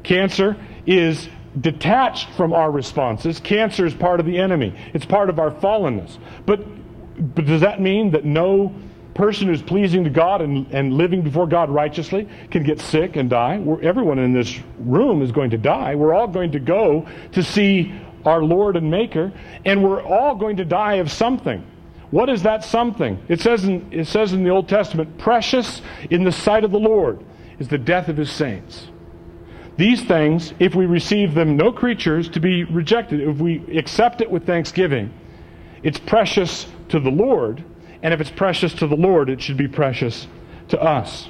[0.03, 1.29] Cancer is
[1.61, 3.41] detached from our responses.
[3.41, 6.19] Cancer is part of the enemy, it's part of our fallenness.
[6.47, 6.61] But,
[7.35, 8.75] but does that mean that no
[9.15, 13.29] person who's pleasing to God and, and living before God righteously can get sick and
[13.29, 13.59] die?
[13.59, 15.95] We're, everyone in this room is going to die.
[15.95, 17.95] We're all going to go to see
[18.25, 19.33] our Lord and Maker,
[19.65, 21.67] and we're all going to die of something.
[22.11, 23.23] What is that something?
[23.29, 25.81] It says in, it says in the Old Testament, precious
[26.11, 27.25] in the sight of the Lord
[27.59, 28.89] is the death of his saints.
[29.77, 33.21] These things, if we receive them, no creatures to be rejected.
[33.21, 35.13] If we accept it with thanksgiving,
[35.83, 37.65] it's precious to the Lord.
[38.03, 40.27] And if it's precious to the Lord, it should be precious
[40.69, 41.29] to us.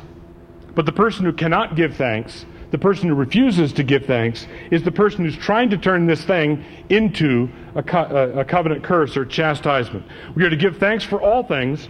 [0.74, 4.82] But the person who cannot give thanks, the person who refuses to give thanks, is
[4.82, 9.24] the person who's trying to turn this thing into a, co- a covenant curse or
[9.24, 10.04] chastisement.
[10.34, 11.88] We are to give thanks for all things,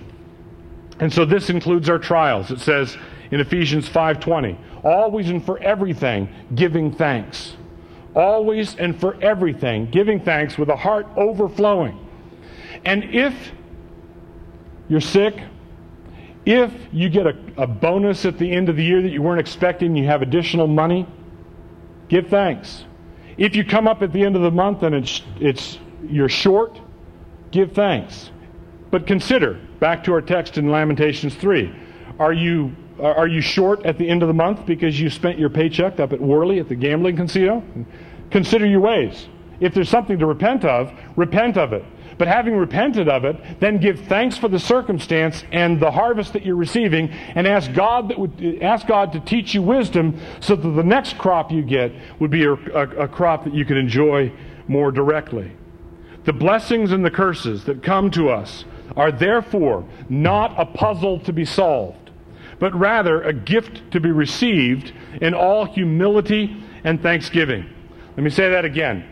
[0.98, 2.50] and so this includes our trials.
[2.50, 2.96] It says
[3.32, 7.56] in Ephesians 5:20, always and for everything giving thanks.
[8.14, 11.98] Always and for everything giving thanks with a heart overflowing.
[12.84, 13.52] And if
[14.88, 15.40] you're sick,
[16.44, 19.40] if you get a, a bonus at the end of the year that you weren't
[19.40, 21.06] expecting, you have additional money,
[22.08, 22.84] give thanks.
[23.38, 26.78] If you come up at the end of the month and it's, it's you're short,
[27.50, 28.30] give thanks.
[28.90, 31.74] But consider, back to our text in Lamentations 3,
[32.22, 35.50] are you are you short at the end of the month because you spent your
[35.50, 37.64] paycheck up at Worley at the gambling casino?
[38.30, 39.26] Consider your ways.
[39.58, 41.84] If there's something to repent of, repent of it.
[42.18, 46.44] But having repented of it, then give thanks for the circumstance and the harvest that
[46.44, 50.68] you're receiving, and ask God that would ask God to teach you wisdom, so that
[50.68, 54.32] the next crop you get would be a, a, a crop that you can enjoy
[54.68, 55.50] more directly.
[56.24, 58.64] The blessings and the curses that come to us
[58.96, 62.01] are therefore not a puzzle to be solved,
[62.62, 67.68] but rather a gift to be received in all humility and thanksgiving.
[68.16, 69.04] Let me say that again.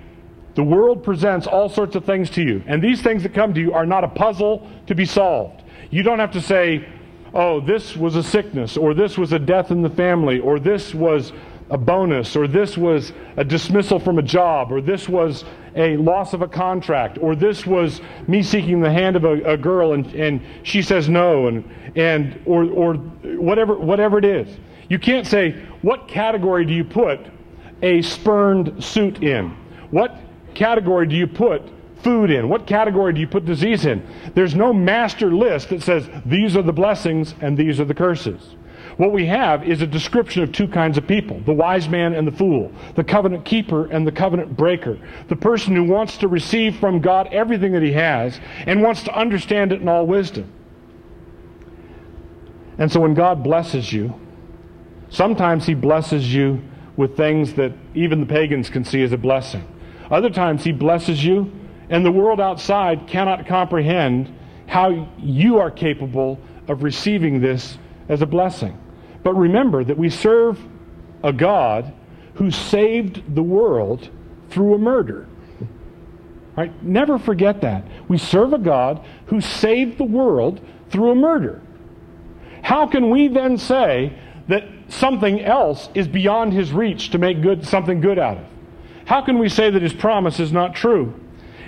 [0.54, 3.60] The world presents all sorts of things to you, and these things that come to
[3.60, 5.64] you are not a puzzle to be solved.
[5.90, 6.88] You don't have to say,
[7.34, 10.94] oh, this was a sickness, or this was a death in the family, or this
[10.94, 11.32] was
[11.70, 15.44] a bonus, or this was a dismissal from a job, or this was
[15.74, 19.56] a loss of a contract, or this was me seeking the hand of a, a
[19.56, 21.64] girl and, and she says no, and,
[21.96, 24.58] and or, or whatever, whatever it is.
[24.88, 25.52] You can't say,
[25.82, 27.20] what category do you put
[27.82, 29.56] a spurned suit in?
[29.90, 30.18] What
[30.54, 31.62] category do you put
[32.02, 32.48] food in?
[32.48, 34.06] What category do you put disease in?
[34.34, 38.56] There's no master list that says these are the blessings and these are the curses.
[39.00, 42.28] What we have is a description of two kinds of people the wise man and
[42.28, 44.98] the fool, the covenant keeper and the covenant breaker,
[45.28, 49.18] the person who wants to receive from God everything that he has and wants to
[49.18, 50.52] understand it in all wisdom.
[52.76, 54.20] And so when God blesses you,
[55.08, 56.60] sometimes he blesses you
[56.94, 59.66] with things that even the pagans can see as a blessing.
[60.10, 61.50] Other times he blesses you,
[61.88, 64.30] and the world outside cannot comprehend
[64.66, 66.38] how you are capable
[66.68, 67.78] of receiving this
[68.10, 68.76] as a blessing.
[69.22, 70.58] But remember that we serve
[71.22, 71.92] a God
[72.34, 74.08] who saved the world
[74.48, 75.26] through a murder.
[76.56, 76.82] Right?
[76.82, 77.84] Never forget that.
[78.08, 80.60] We serve a God who saved the world
[80.90, 81.60] through a murder.
[82.62, 84.12] How can we then say
[84.48, 88.44] that something else is beyond his reach to make good something good out of?
[89.06, 91.14] How can we say that his promise is not true?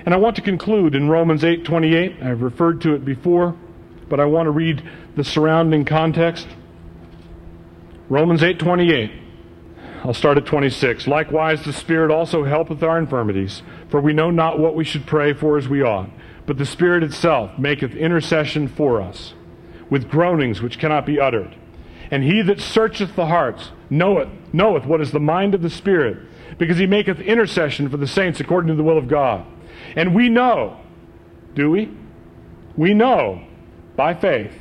[0.04, 2.22] And I want to conclude in Romans 8:28.
[2.22, 3.54] I've referred to it before,
[4.08, 4.82] but I want to read
[5.16, 6.48] the surrounding context.
[8.12, 9.10] Romans 8:28.
[10.04, 11.06] I'll start at 26.
[11.06, 15.32] Likewise the Spirit also helpeth our infirmities, for we know not what we should pray
[15.32, 16.10] for as we ought,
[16.44, 19.32] but the Spirit itself maketh intercession for us
[19.88, 21.56] with groanings which cannot be uttered.
[22.10, 26.18] And he that searcheth the hearts knoweth knoweth what is the mind of the Spirit,
[26.58, 29.46] because he maketh intercession for the saints according to the will of God.
[29.96, 30.78] And we know,
[31.54, 31.90] do we?
[32.76, 33.40] We know
[33.96, 34.52] by faith.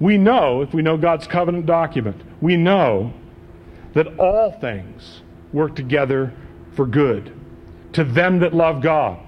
[0.00, 3.12] We know, if we know God's covenant document, we know
[3.94, 5.22] that all things
[5.52, 6.32] work together
[6.74, 7.32] for good
[7.92, 9.18] to them that love God.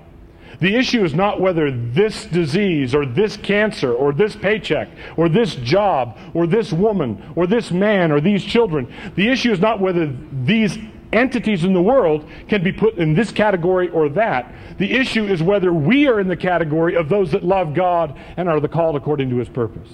[0.60, 5.56] The issue is not whether this disease or this cancer or this paycheck or this
[5.56, 8.92] job or this woman or this man or these children.
[9.16, 10.78] The issue is not whether these
[11.12, 14.54] entities in the world can be put in this category or that.
[14.78, 18.48] The issue is whether we are in the category of those that love God and
[18.48, 19.90] are the called according to his purpose.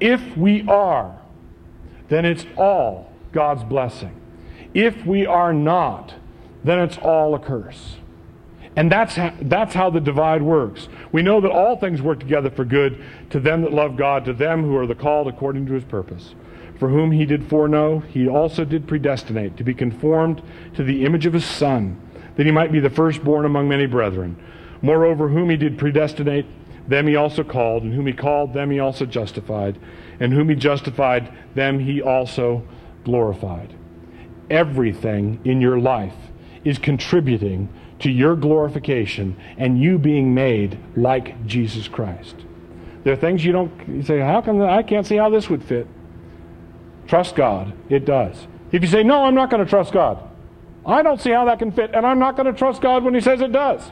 [0.00, 1.20] If we are,
[2.08, 4.20] then it's all God's blessing.
[4.72, 6.14] If we are not,
[6.62, 7.96] then it's all a curse.
[8.76, 10.88] And that's how, that's how the divide works.
[11.12, 14.32] We know that all things work together for good to them that love God, to
[14.32, 16.34] them who are the called according to his purpose.
[16.78, 20.42] For whom he did foreknow, he also did predestinate to be conformed
[20.74, 22.00] to the image of his Son,
[22.36, 24.36] that he might be the firstborn among many brethren.
[24.82, 26.46] Moreover, whom he did predestinate,
[26.88, 29.78] them he also called, and whom he called, them he also justified,
[30.20, 32.62] and whom he justified, them he also
[33.04, 33.74] glorified.
[34.50, 36.14] Everything in your life
[36.64, 37.68] is contributing
[38.00, 42.36] to your glorification and you being made like Jesus Christ.
[43.02, 45.62] There are things you don't you say, how come I can't see how this would
[45.62, 45.86] fit?
[47.06, 47.72] Trust God.
[47.88, 48.46] It does.
[48.72, 50.22] If you say, no, I'm not going to trust God,
[50.86, 53.14] I don't see how that can fit, and I'm not going to trust God when
[53.14, 53.90] He says it does.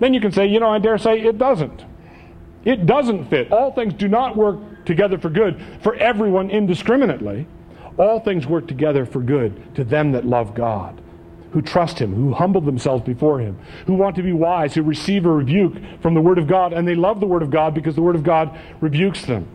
[0.00, 1.84] Then you can say, you know, I dare say it doesn't.
[2.66, 3.52] It doesn't fit.
[3.52, 7.46] All things do not work together for good for everyone indiscriminately.
[7.96, 11.00] All things work together for good to them that love God,
[11.52, 13.56] who trust Him, who humble themselves before Him,
[13.86, 16.86] who want to be wise, who receive a rebuke from the Word of God, and
[16.86, 19.46] they love the Word of God because the Word of God rebukes them.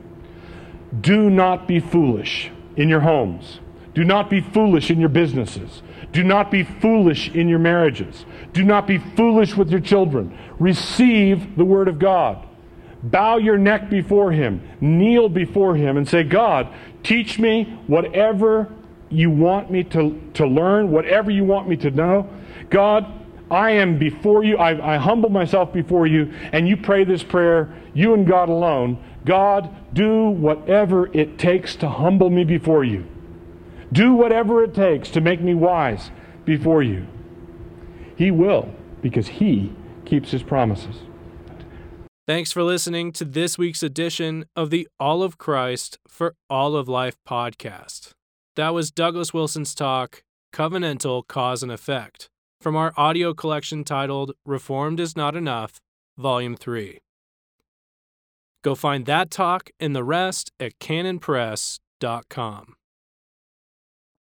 [1.01, 3.59] Do not be foolish in your homes.
[3.93, 5.83] Do not be foolish in your businesses.
[6.13, 8.25] Do not be foolish in your marriages.
[8.53, 10.37] Do not be foolish with your children.
[10.59, 12.47] Receive the Word of God.
[13.03, 14.61] Bow your neck before Him.
[14.79, 16.67] Kneel before Him and say, God,
[17.03, 18.71] teach me whatever
[19.09, 22.29] you want me to, to learn, whatever you want me to know.
[22.69, 23.05] God,
[23.49, 24.57] I am before you.
[24.57, 29.03] I, I humble myself before you, and you pray this prayer, you and God alone.
[29.25, 33.05] God, do whatever it takes to humble me before you.
[33.91, 36.11] Do whatever it takes to make me wise
[36.45, 37.07] before you.
[38.15, 39.73] He will, because He
[40.05, 40.95] keeps His promises.
[42.31, 46.87] Thanks for listening to this week's edition of the All of Christ for All of
[46.87, 48.11] Life podcast.
[48.55, 50.23] That was Douglas Wilson's talk,
[50.53, 52.29] Covenantal Cause and Effect,
[52.61, 55.81] from our audio collection titled Reformed is Not Enough,
[56.17, 56.99] Volume 3.
[58.63, 62.75] Go find that talk and the rest at canonpress.com.